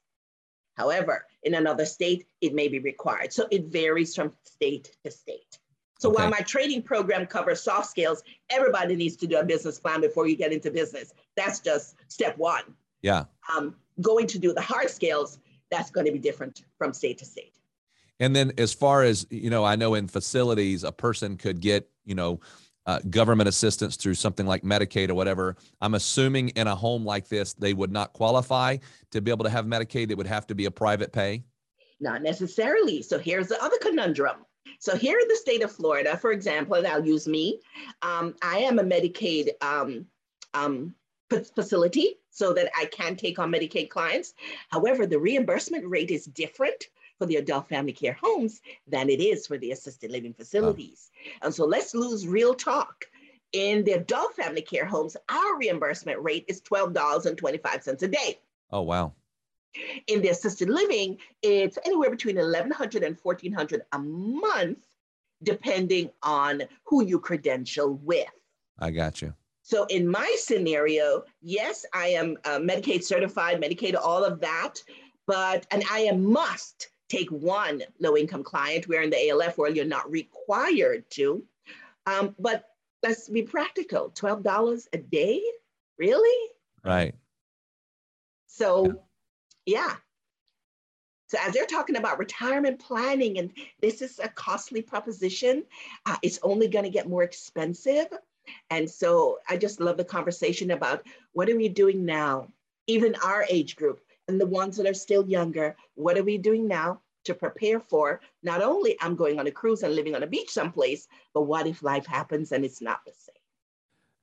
However, 0.75 1.25
in 1.43 1.55
another 1.55 1.85
state, 1.85 2.27
it 2.41 2.53
may 2.53 2.67
be 2.67 2.79
required. 2.79 3.33
So 3.33 3.47
it 3.51 3.65
varies 3.65 4.15
from 4.15 4.33
state 4.43 4.95
to 5.03 5.11
state. 5.11 5.59
So 5.99 6.09
okay. 6.09 6.21
while 6.21 6.31
my 6.31 6.39
training 6.39 6.81
program 6.83 7.25
covers 7.25 7.61
soft 7.61 7.89
skills, 7.89 8.23
everybody 8.49 8.95
needs 8.95 9.15
to 9.17 9.27
do 9.27 9.37
a 9.37 9.43
business 9.43 9.79
plan 9.79 10.01
before 10.01 10.27
you 10.27 10.35
get 10.35 10.51
into 10.51 10.69
business. 10.69 11.13
That's 11.35 11.59
just 11.59 11.95
step 12.09 12.37
one. 12.37 12.63
Yeah. 13.01 13.25
Um, 13.55 13.75
going 14.01 14.27
to 14.27 14.39
do 14.39 14.53
the 14.53 14.61
hard 14.61 14.89
skills, 14.89 15.39
that's 15.71 15.91
going 15.91 16.05
to 16.05 16.11
be 16.11 16.19
different 16.19 16.63
from 16.77 16.93
state 16.93 17.19
to 17.19 17.25
state. 17.25 17.53
And 18.19 18.35
then 18.35 18.51
as 18.57 18.73
far 18.73 19.03
as, 19.03 19.25
you 19.29 19.49
know, 19.49 19.63
I 19.63 19.75
know 19.75 19.95
in 19.95 20.07
facilities, 20.07 20.83
a 20.83 20.91
person 20.91 21.37
could 21.37 21.59
get, 21.59 21.89
you 22.05 22.15
know, 22.15 22.39
uh, 22.85 22.99
government 23.09 23.47
assistance 23.47 23.95
through 23.95 24.13
something 24.13 24.45
like 24.45 24.63
Medicaid 24.63 25.09
or 25.09 25.13
whatever. 25.13 25.55
I'm 25.81 25.95
assuming 25.95 26.49
in 26.49 26.67
a 26.67 26.75
home 26.75 27.05
like 27.05 27.27
this, 27.29 27.53
they 27.53 27.73
would 27.73 27.91
not 27.91 28.13
qualify 28.13 28.77
to 29.11 29.21
be 29.21 29.31
able 29.31 29.45
to 29.45 29.49
have 29.49 29.65
Medicaid. 29.65 30.11
It 30.11 30.17
would 30.17 30.27
have 30.27 30.45
to 30.47 30.55
be 30.55 30.65
a 30.65 30.71
private 30.71 31.13
pay. 31.13 31.43
Not 31.99 32.21
necessarily. 32.21 33.01
So 33.01 33.17
here's 33.17 33.47
the 33.47 33.63
other 33.63 33.77
conundrum. 33.81 34.45
So 34.79 34.97
here 34.97 35.17
in 35.17 35.27
the 35.29 35.35
state 35.35 35.63
of 35.63 35.71
Florida, 35.71 36.17
for 36.17 36.33
example, 36.33 36.75
and 36.75 36.85
I'll 36.85 37.05
use 37.05 37.27
me, 37.27 37.61
um, 38.01 38.35
I 38.43 38.57
am 38.57 38.79
a 38.79 38.83
Medicaid 38.83 39.51
um, 39.61 40.05
um, 40.53 40.93
facility 41.55 42.19
so 42.29 42.53
that 42.53 42.69
I 42.77 42.85
can 42.85 43.15
take 43.15 43.39
on 43.39 43.51
Medicaid 43.51 43.89
clients. 43.89 44.33
However, 44.69 45.05
the 45.05 45.19
reimbursement 45.19 45.87
rate 45.87 46.11
is 46.11 46.25
different 46.25 46.89
for 47.17 47.25
the 47.25 47.37
adult 47.37 47.69
family 47.69 47.93
care 47.93 48.17
homes 48.21 48.61
than 48.87 49.09
it 49.09 49.19
is 49.19 49.47
for 49.47 49.57
the 49.57 49.71
assisted 49.71 50.11
living 50.11 50.33
facilities. 50.33 51.11
And 51.41 51.53
so 51.53 51.65
let's 51.65 51.93
lose 51.93 52.27
real 52.27 52.53
talk. 52.53 53.05
In 53.53 53.83
the 53.83 53.93
adult 53.93 54.35
family 54.35 54.63
care 54.63 54.85
homes, 54.85 55.15
our 55.29 55.57
reimbursement 55.57 56.19
rate 56.21 56.45
is 56.47 56.61
$12.25 56.61 58.01
a 58.01 58.07
day. 58.07 58.39
Oh, 58.71 58.81
wow. 58.81 59.13
In 60.07 60.21
the 60.21 60.29
assisted 60.29 60.69
living, 60.69 61.17
it's 61.41 61.77
anywhere 61.85 62.09
between 62.09 62.35
1100 62.35 63.03
and 63.03 63.17
1400 63.21 63.83
a 63.91 63.99
month, 63.99 64.85
depending 65.43 66.09
on 66.23 66.63
who 66.83 67.03
you 67.03 67.19
credential 67.19 67.95
with. 68.03 68.27
I 68.79 68.91
got 68.91 69.21
you. 69.21 69.33
So 69.61 69.85
in 69.85 70.07
my 70.07 70.35
scenario, 70.37 71.23
yes, 71.41 71.85
I 71.93 72.07
am 72.07 72.37
uh, 72.43 72.59
Medicaid 72.59 73.03
certified, 73.03 73.61
Medicaid, 73.61 73.95
all 73.95 74.25
of 74.25 74.41
that, 74.41 74.83
but, 75.25 75.65
and 75.71 75.83
I 75.89 75.99
am 75.99 76.25
must 76.25 76.89
take 77.13 77.29
one 77.29 77.83
low 77.99 78.17
income 78.17 78.43
client, 78.43 78.87
where 78.87 79.03
in 79.03 79.11
the 79.11 79.29
ALF 79.29 79.57
world 79.57 79.75
you're 79.75 79.85
not 79.85 80.09
required 80.09 81.09
to. 81.11 81.43
Um, 82.05 82.35
but 82.39 82.65
let's 83.03 83.29
be 83.29 83.43
practical 83.43 84.09
$12 84.11 84.87
a 84.93 84.97
day? 84.97 85.41
Really? 85.97 86.49
Right. 86.83 87.13
So, 88.47 88.85
yeah. 89.65 89.75
yeah. 89.77 89.95
So, 91.27 91.37
as 91.41 91.53
they're 91.53 91.65
talking 91.65 91.97
about 91.97 92.19
retirement 92.19 92.79
planning, 92.79 93.37
and 93.39 93.51
this 93.81 94.01
is 94.01 94.19
a 94.19 94.27
costly 94.29 94.81
proposition, 94.81 95.63
uh, 96.05 96.17
it's 96.21 96.39
only 96.43 96.67
going 96.67 96.85
to 96.85 96.91
get 96.91 97.09
more 97.09 97.23
expensive. 97.23 98.07
And 98.69 98.89
so, 98.89 99.39
I 99.47 99.57
just 99.57 99.79
love 99.79 99.97
the 99.97 100.03
conversation 100.03 100.71
about 100.71 101.05
what 101.33 101.49
are 101.49 101.55
we 101.55 101.69
doing 101.69 102.05
now? 102.05 102.49
Even 102.87 103.15
our 103.23 103.45
age 103.49 103.75
group, 103.75 104.01
and 104.27 104.39
the 104.39 104.45
ones 104.45 104.77
that 104.77 104.87
are 104.87 104.93
still 104.93 105.27
younger, 105.27 105.75
what 105.95 106.17
are 106.17 106.23
we 106.23 106.37
doing 106.37 106.67
now 106.67 107.01
to 107.25 107.33
prepare 107.33 107.79
for 107.79 108.21
not 108.41 108.61
only 108.61 108.95
I'm 109.01 109.15
going 109.15 109.39
on 109.39 109.47
a 109.47 109.51
cruise 109.51 109.83
and 109.83 109.95
living 109.95 110.15
on 110.15 110.23
a 110.23 110.27
beach 110.27 110.49
someplace, 110.49 111.07
but 111.33 111.43
what 111.43 111.67
if 111.67 111.83
life 111.83 112.05
happens 112.05 112.51
and 112.51 112.65
it's 112.65 112.81
not 112.81 112.99
the 113.05 113.13
same? 113.13 113.35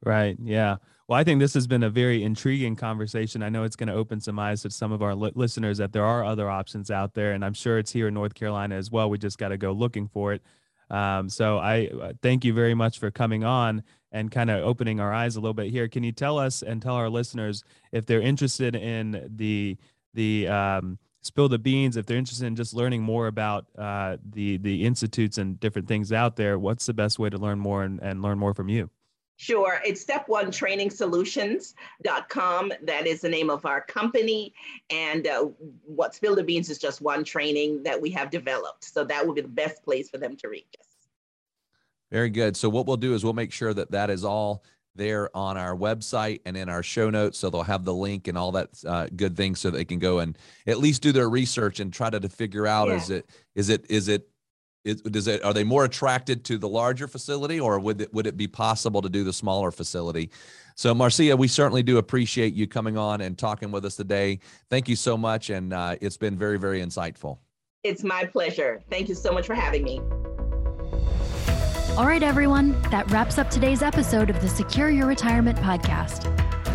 Right. 0.02 0.36
Yeah. 0.42 0.76
Well, 1.08 1.18
I 1.18 1.24
think 1.24 1.40
this 1.40 1.54
has 1.54 1.66
been 1.66 1.82
a 1.82 1.90
very 1.90 2.22
intriguing 2.22 2.76
conversation. 2.76 3.42
I 3.42 3.48
know 3.48 3.64
it's 3.64 3.74
going 3.74 3.88
to 3.88 3.94
open 3.94 4.20
some 4.20 4.38
eyes 4.38 4.62
to 4.62 4.70
some 4.70 4.92
of 4.92 5.02
our 5.02 5.14
li- 5.14 5.32
listeners 5.34 5.78
that 5.78 5.92
there 5.92 6.04
are 6.04 6.24
other 6.24 6.48
options 6.48 6.88
out 6.88 7.14
there, 7.14 7.32
and 7.32 7.44
I'm 7.44 7.52
sure 7.52 7.78
it's 7.78 7.90
here 7.90 8.06
in 8.06 8.14
North 8.14 8.34
Carolina 8.34 8.76
as 8.76 8.92
well. 8.92 9.10
We 9.10 9.18
just 9.18 9.36
got 9.36 9.48
to 9.48 9.56
go 9.56 9.72
looking 9.72 10.06
for 10.06 10.32
it. 10.32 10.42
Um, 10.88 11.28
so 11.28 11.58
I 11.58 11.88
uh, 11.88 12.12
thank 12.22 12.44
you 12.44 12.52
very 12.52 12.74
much 12.74 13.00
for 13.00 13.10
coming 13.10 13.42
on 13.42 13.82
and 14.12 14.30
kind 14.30 14.50
of 14.50 14.64
opening 14.64 15.00
our 15.00 15.12
eyes 15.12 15.36
a 15.36 15.40
little 15.40 15.54
bit 15.54 15.70
here. 15.70 15.88
Can 15.88 16.02
you 16.02 16.12
tell 16.12 16.38
us 16.38 16.62
and 16.62 16.80
tell 16.80 16.94
our 16.94 17.08
listeners 17.08 17.64
if 17.92 18.06
they're 18.06 18.20
interested 18.20 18.74
in 18.74 19.32
the 19.36 19.76
the 20.14 20.48
um, 20.48 20.98
spill 21.22 21.48
the 21.48 21.58
beans 21.58 21.96
if 21.96 22.06
they're 22.06 22.16
interested 22.16 22.46
in 22.46 22.56
just 22.56 22.74
learning 22.74 23.02
more 23.02 23.26
about 23.26 23.66
uh, 23.78 24.16
the 24.32 24.56
the 24.58 24.84
institutes 24.84 25.38
and 25.38 25.60
different 25.60 25.86
things 25.86 26.12
out 26.12 26.36
there 26.36 26.58
what's 26.58 26.86
the 26.86 26.94
best 26.94 27.18
way 27.18 27.28
to 27.28 27.38
learn 27.38 27.58
more 27.58 27.82
and, 27.82 28.00
and 28.00 28.22
learn 28.22 28.38
more 28.38 28.54
from 28.54 28.68
you 28.68 28.90
Sure. 29.40 29.80
It's 29.86 30.02
step 30.02 30.28
one 30.28 30.50
training 30.50 30.90
solutions.com. 30.90 32.72
That 32.82 33.06
is 33.06 33.22
the 33.22 33.28
name 33.30 33.48
of 33.48 33.64
our 33.64 33.80
company. 33.80 34.52
And 34.90 35.26
uh, 35.26 35.46
what 35.86 36.14
Spill 36.14 36.34
the 36.34 36.44
Beans 36.44 36.68
is 36.68 36.76
just 36.76 37.00
one 37.00 37.24
training 37.24 37.82
that 37.84 37.98
we 37.98 38.10
have 38.10 38.28
developed. 38.28 38.84
So 38.84 39.02
that 39.02 39.26
would 39.26 39.34
be 39.34 39.40
the 39.40 39.48
best 39.48 39.82
place 39.82 40.10
for 40.10 40.18
them 40.18 40.36
to 40.36 40.50
reach 40.50 40.66
us. 40.78 40.86
Very 42.10 42.28
good. 42.28 42.54
So 42.54 42.68
what 42.68 42.86
we'll 42.86 42.98
do 42.98 43.14
is 43.14 43.24
we'll 43.24 43.32
make 43.32 43.50
sure 43.50 43.72
that 43.72 43.92
that 43.92 44.10
is 44.10 44.26
all 44.26 44.62
there 44.94 45.34
on 45.36 45.56
our 45.56 45.74
website 45.76 46.40
and 46.44 46.56
in 46.56 46.68
our 46.68 46.82
show 46.82 47.10
notes. 47.10 47.38
So 47.38 47.50
they'll 47.50 47.62
have 47.62 47.84
the 47.84 47.94
link 47.94 48.28
and 48.28 48.36
all 48.36 48.52
that 48.52 48.70
uh, 48.86 49.06
good 49.16 49.36
things 49.36 49.60
so 49.60 49.70
they 49.70 49.84
can 49.84 49.98
go 49.98 50.18
and 50.18 50.36
at 50.66 50.78
least 50.78 51.02
do 51.02 51.12
their 51.12 51.28
research 51.28 51.80
and 51.80 51.92
try 51.92 52.10
to, 52.10 52.20
to 52.20 52.28
figure 52.28 52.66
out 52.66 52.88
yeah. 52.88 52.96
is 52.96 53.10
it 53.10 53.26
is 53.54 53.68
it 53.68 53.86
is 53.88 54.08
it 54.08 54.28
is, 54.84 55.02
does 55.02 55.26
it 55.26 55.44
are 55.44 55.52
they 55.52 55.64
more 55.64 55.84
attracted 55.84 56.44
to 56.44 56.56
the 56.56 56.68
larger 56.68 57.06
facility 57.06 57.60
or 57.60 57.78
would 57.78 58.00
it 58.00 58.14
would 58.14 58.26
it 58.26 58.36
be 58.36 58.46
possible 58.46 59.02
to 59.02 59.08
do 59.08 59.24
the 59.24 59.32
smaller 59.32 59.70
facility 59.70 60.30
so 60.74 60.94
marcia 60.94 61.36
we 61.36 61.46
certainly 61.46 61.82
do 61.82 61.98
appreciate 61.98 62.54
you 62.54 62.66
coming 62.66 62.96
on 62.96 63.20
and 63.20 63.36
talking 63.36 63.70
with 63.70 63.84
us 63.84 63.96
today 63.96 64.38
thank 64.70 64.88
you 64.88 64.96
so 64.96 65.16
much 65.16 65.50
and 65.50 65.74
uh, 65.74 65.96
it's 66.00 66.16
been 66.16 66.36
very 66.36 66.58
very 66.58 66.80
insightful 66.80 67.38
it's 67.82 68.02
my 68.02 68.24
pleasure 68.24 68.80
thank 68.88 69.08
you 69.08 69.14
so 69.14 69.32
much 69.32 69.46
for 69.46 69.54
having 69.54 69.84
me 69.84 70.00
all 71.96 72.06
right 72.06 72.22
everyone 72.22 72.80
that 72.90 73.10
wraps 73.10 73.38
up 73.38 73.50
today's 73.50 73.82
episode 73.82 74.30
of 74.30 74.40
the 74.40 74.48
secure 74.48 74.90
your 74.90 75.06
retirement 75.06 75.58
podcast 75.58 76.26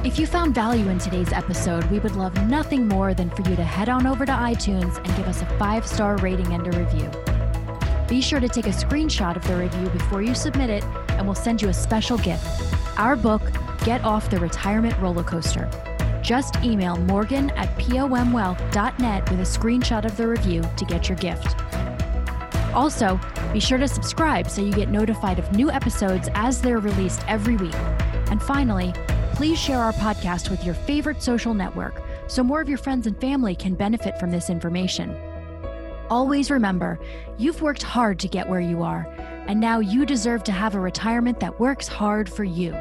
if 0.05 0.19
you 0.19 0.27
found 0.27 0.53
value 0.53 0.87
in 0.89 0.99
today's 0.99 1.33
episode, 1.33 1.83
we 1.85 1.97
would 1.97 2.15
love 2.15 2.35
nothing 2.47 2.87
more 2.87 3.15
than 3.15 3.31
for 3.31 3.41
you 3.49 3.55
to 3.55 3.63
head 3.63 3.89
on 3.89 4.05
over 4.05 4.23
to 4.23 4.31
iTunes 4.31 4.97
and 4.97 5.07
give 5.17 5.27
us 5.27 5.41
a 5.41 5.47
five 5.57 5.87
star 5.87 6.15
rating 6.17 6.53
and 6.53 6.67
a 6.67 6.77
review. 6.77 7.09
Be 8.07 8.21
sure 8.21 8.39
to 8.39 8.47
take 8.47 8.67
a 8.67 8.69
screenshot 8.69 9.35
of 9.35 9.47
the 9.47 9.57
review 9.57 9.89
before 9.89 10.21
you 10.21 10.35
submit 10.35 10.69
it, 10.69 10.83
and 11.09 11.25
we'll 11.25 11.33
send 11.33 11.59
you 11.59 11.69
a 11.69 11.73
special 11.73 12.19
gift 12.19 12.45
our 12.99 13.15
book, 13.15 13.41
Get 13.83 14.03
Off 14.03 14.29
the 14.29 14.37
Retirement 14.37 14.95
Roller 14.99 15.23
Coaster. 15.23 15.67
Just 16.21 16.55
email 16.63 16.97
morgan 16.97 17.49
at 17.51 17.75
pomwealth.net 17.79 19.31
with 19.31 19.39
a 19.39 19.43
screenshot 19.43 20.05
of 20.05 20.15
the 20.17 20.27
review 20.27 20.61
to 20.77 20.85
get 20.85 21.09
your 21.09 21.17
gift. 21.17 21.55
Also, 22.75 23.19
be 23.55 23.61
sure 23.61 23.77
to 23.77 23.87
subscribe 23.87 24.49
so 24.49 24.61
you 24.61 24.73
get 24.73 24.89
notified 24.89 25.39
of 25.39 25.49
new 25.53 25.71
episodes 25.71 26.27
as 26.33 26.61
they're 26.61 26.79
released 26.79 27.23
every 27.25 27.55
week. 27.55 27.73
And 28.29 28.43
finally, 28.43 28.93
please 29.33 29.57
share 29.57 29.79
our 29.79 29.93
podcast 29.93 30.49
with 30.49 30.65
your 30.65 30.73
favorite 30.73 31.21
social 31.23 31.53
network 31.53 32.03
so 32.27 32.43
more 32.43 32.59
of 32.59 32.67
your 32.67 32.77
friends 32.77 33.07
and 33.07 33.17
family 33.21 33.55
can 33.55 33.73
benefit 33.73 34.19
from 34.19 34.29
this 34.29 34.49
information. 34.49 35.17
Always 36.09 36.51
remember, 36.51 36.99
you've 37.37 37.61
worked 37.61 37.81
hard 37.81 38.19
to 38.19 38.27
get 38.27 38.49
where 38.49 38.59
you 38.59 38.83
are, 38.83 39.07
and 39.47 39.57
now 39.61 39.79
you 39.79 40.05
deserve 40.05 40.43
to 40.43 40.51
have 40.51 40.75
a 40.75 40.79
retirement 40.81 41.39
that 41.39 41.57
works 41.57 41.87
hard 41.87 42.29
for 42.29 42.43
you. 42.43 42.75